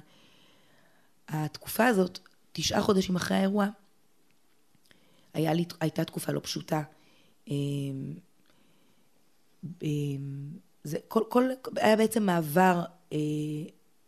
התקופה 1.28 1.86
הזאת, 1.86 2.18
תשעה 2.52 2.82
חודשים 2.82 3.16
אחרי 3.16 3.36
האירוע, 3.36 3.66
היה 5.34 5.52
לי, 5.52 5.64
הייתה 5.80 6.04
תקופה 6.04 6.32
לא 6.32 6.40
פשוטה. 6.40 6.82
אה, 7.50 7.54
זה 10.84 10.98
כל, 11.08 11.22
כל, 11.28 11.44
היה 11.76 11.96
בעצם 11.96 12.22
מעבר, 12.22 12.84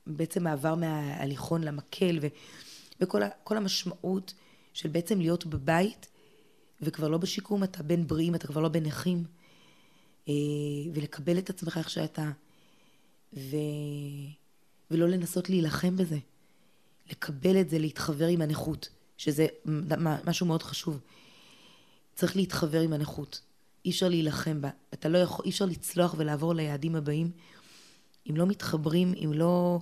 בעצם 0.07 0.45
מעבר 0.45 0.75
מההליכון 0.75 1.65
למקל, 1.65 2.19
ו... 2.23 2.27
וכל 3.03 3.57
המשמעות 3.57 4.35
של 4.73 4.89
בעצם 4.89 5.21
להיות 5.21 5.47
בבית, 5.47 6.09
וכבר 6.81 7.09
לא 7.09 7.19
בשיקום, 7.19 7.65
אתה 7.65 7.83
בין 7.83 8.07
בריאים, 8.07 8.35
אתה 8.35 8.47
כבר 8.47 8.61
לא 8.61 8.69
בין 8.69 8.85
נכים, 8.85 9.25
אה, 10.29 10.35
ולקבל 10.95 11.39
את 11.39 11.51
עצמך 11.51 11.77
איך 11.79 11.91
שאתה, 11.91 12.31
ו... 13.35 13.57
ולא 14.91 15.09
לנסות 15.09 15.51
להילחם 15.51 15.97
בזה. 15.97 16.19
לקבל 17.11 17.61
את 17.61 17.71
זה, 17.71 17.79
להתחבר 17.79 18.27
עם 18.27 18.43
הנכות, 18.43 18.89
שזה 19.17 19.47
משהו 20.27 20.47
מאוד 20.47 20.63
חשוב. 20.63 21.01
צריך 22.15 22.37
להתחבר 22.37 22.81
עם 22.81 22.93
הנכות. 22.93 23.41
אי 23.85 23.91
אפשר 23.91 24.09
להילחם 24.09 24.61
בה. 24.61 24.71
אתה 24.95 25.09
לא 25.09 25.19
יכול, 25.19 25.45
אי 25.45 25.51
אפשר 25.51 25.65
לצלוח 25.65 26.15
ולעבור 26.19 26.55
ליעדים 26.55 26.97
הבאים 26.97 27.31
אם 28.31 28.37
לא 28.37 28.47
מתחברים, 28.47 29.15
אם 29.25 29.33
לא, 29.33 29.81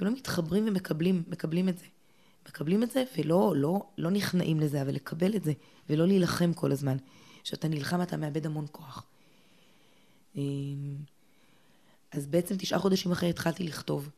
אם 0.00 0.06
לא 0.06 0.12
מתחברים 0.12 0.68
ומקבלים, 0.68 1.22
מקבלים 1.28 1.68
את 1.68 1.78
זה. 1.78 1.84
מקבלים 2.48 2.82
את 2.82 2.90
זה 2.90 3.04
ולא 3.18 3.54
לא, 3.56 3.86
לא 3.98 4.10
נכנעים 4.10 4.60
לזה, 4.60 4.82
אבל 4.82 4.94
לקבל 4.94 5.36
את 5.36 5.44
זה, 5.44 5.52
ולא 5.90 6.06
להילחם 6.06 6.52
כל 6.52 6.72
הזמן. 6.72 6.96
כשאתה 7.42 7.68
נלחם 7.68 8.02
אתה 8.02 8.16
מאבד 8.16 8.46
המון 8.46 8.66
כוח. 8.72 9.06
אמ, 10.36 10.96
אז 12.12 12.26
בעצם 12.26 12.56
תשעה 12.56 12.78
חודשים 12.78 13.12
אחרי 13.12 13.30
התחלתי 13.30 13.64
לכתוב. 13.64 14.08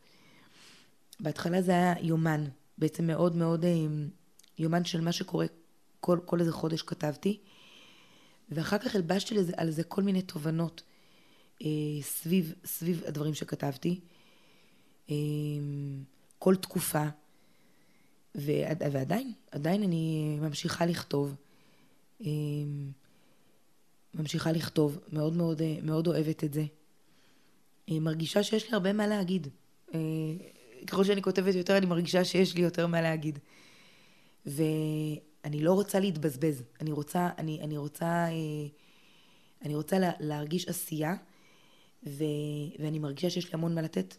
בהתחלה 1.20 1.62
זה 1.62 1.72
היה 1.72 1.94
יומן, 2.00 2.44
בעצם 2.78 3.06
מאוד 3.06 3.36
מאוד 3.36 3.64
אמ, 3.64 4.08
יומן 4.58 4.84
של 4.84 5.00
מה 5.00 5.12
שקורה, 5.12 5.46
כל, 6.00 6.18
כל 6.24 6.40
איזה 6.40 6.52
חודש 6.52 6.82
כתבתי, 6.82 7.38
ואחר 8.48 8.78
כך 8.78 8.94
הלבשתי 8.94 9.34
לזה, 9.34 9.52
על 9.56 9.70
זה 9.70 9.84
כל 9.84 10.02
מיני 10.02 10.22
תובנות 10.22 10.82
אה, 11.62 11.68
סביב, 12.02 12.54
סביב 12.64 13.02
הדברים 13.06 13.34
שכתבתי. 13.34 14.00
אה, 15.10 15.14
כל 16.38 16.56
תקופה, 16.56 17.04
ועדיין, 18.36 19.32
עדיין 19.50 19.82
אני 19.82 20.36
ממשיכה 20.40 20.86
לכתוב. 20.86 21.34
אמ, 22.20 22.90
ממשיכה 24.14 24.52
לכתוב, 24.52 24.98
מאוד 25.12 25.36
מאוד, 25.36 25.62
מאוד 25.82 26.06
אוהבת 26.06 26.44
את 26.44 26.54
זה. 26.54 26.64
מרגישה 27.90 28.42
שיש 28.42 28.64
לי 28.68 28.72
הרבה 28.72 28.92
מה 28.92 29.06
להגיד. 29.06 29.48
אה, 29.94 29.98
ככל 30.86 31.04
שאני 31.04 31.22
כותבת 31.22 31.54
יותר, 31.54 31.76
אני 31.76 31.86
מרגישה 31.86 32.24
שיש 32.24 32.54
לי 32.54 32.62
יותר 32.62 32.86
מה 32.86 33.02
להגיד. 33.02 33.38
ואני 34.46 35.60
לא 35.60 35.72
רוצה 35.72 36.00
להתבזבז. 36.00 36.62
אני 36.80 36.92
רוצה, 36.92 37.30
אני, 37.38 37.60
אני 37.60 37.76
רוצה, 37.76 38.04
אה, 38.06 38.66
אני 39.64 39.74
רוצה 39.74 39.98
לה, 39.98 40.10
להרגיש 40.20 40.68
עשייה, 40.68 41.14
ו, 42.06 42.24
ואני 42.78 42.98
מרגישה 42.98 43.30
שיש 43.30 43.44
לי 43.44 43.50
המון 43.54 43.74
מה 43.74 43.82
לתת. 43.82 44.16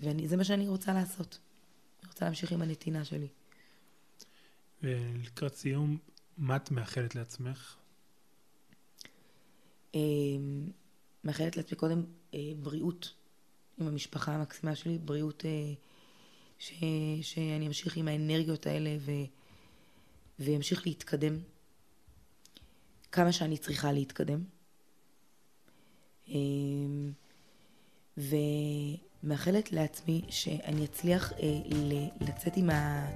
וזה 0.00 0.36
מה 0.36 0.44
שאני 0.44 0.68
רוצה 0.68 0.92
לעשות. 0.92 1.38
רוצה 2.12 2.24
להמשיך 2.24 2.52
עם 2.52 2.62
הנתינה 2.62 3.04
שלי. 3.04 3.28
ולקראת 4.82 5.54
סיום, 5.54 5.98
מה 6.38 6.56
את 6.56 6.70
מאחלת 6.70 7.14
לעצמך? 7.14 7.76
אמ, 9.94 10.70
מאחלת 11.24 11.56
לעצמי 11.56 11.78
קודם 11.78 12.04
אה, 12.34 12.52
בריאות 12.62 13.14
עם 13.78 13.88
המשפחה 13.88 14.34
המקסימה 14.34 14.76
שלי, 14.76 14.98
בריאות 14.98 15.44
אה, 15.44 15.72
ש, 16.58 16.72
שאני 17.22 17.66
אמשיך 17.66 17.96
עם 17.96 18.08
האנרגיות 18.08 18.66
האלה 18.66 18.96
ו, 19.00 19.10
ואמשיך 20.38 20.86
להתקדם 20.86 21.38
כמה 23.12 23.32
שאני 23.32 23.58
צריכה 23.58 23.92
להתקדם. 23.92 24.44
אמ, 26.28 27.12
ומאחלת 29.24 29.72
לעצמי 29.72 30.22
שאני 30.28 30.84
אצליח 30.84 31.32
אה, 31.32 31.48
לצאת 32.20 32.56
עם, 32.56 32.70
ה, 32.70 33.06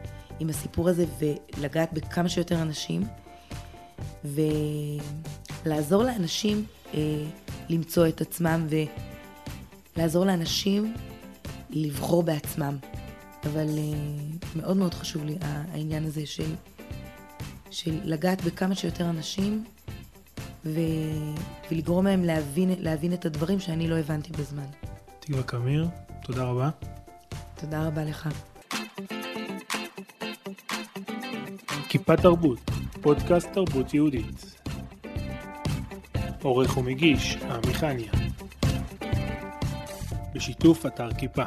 עם 0.40 0.48
הסיפור 0.48 0.88
הזה 0.88 1.04
ולגעת 1.18 1.92
בכמה 1.92 2.28
שיותר 2.28 2.62
אנשים 2.62 3.02
ולעזור 5.64 6.02
לאנשים 6.02 6.64
אה, 6.94 7.00
למצוא 7.68 8.08
את 8.08 8.20
עצמם 8.20 8.66
ולעזור 9.96 10.24
לאנשים 10.24 10.94
לבחור 11.70 12.22
בעצמם. 12.22 12.76
אבל 13.46 13.68
אה, 13.78 13.82
מאוד 14.56 14.76
מאוד 14.76 14.94
חשוב 14.94 15.24
לי 15.24 15.36
העניין 15.40 16.04
הזה 16.04 16.26
של, 16.26 16.54
של 17.70 18.00
לגעת 18.04 18.44
בכמה 18.44 18.74
שיותר 18.74 19.10
אנשים 19.10 19.64
ו... 20.64 20.80
ולגרום 21.70 22.06
להם 22.06 22.24
להבין, 22.24 22.74
להבין 22.78 23.12
את 23.12 23.26
הדברים 23.26 23.60
שאני 23.60 23.88
לא 23.88 23.96
הבנתי 23.96 24.32
בזמן. 24.32 24.85
תקווה 25.26 25.42
קמיר, 25.42 25.88
תודה 26.22 26.44
רבה. 26.44 26.70
תודה 27.54 27.86
רבה 27.86 28.04
לך. 28.04 28.28
כיפה 31.88 32.16
תרבות, 32.16 32.70
פודקאסט 33.02 33.48
תרבות 33.52 33.94
יהודית. 33.94 34.60
עורך 36.42 36.76
ומגיש, 36.76 37.36
עמי 37.36 37.74
חניה. 37.74 38.12
בשיתוף 40.34 40.86
אתר 40.86 41.14
כיפה. 41.14 41.44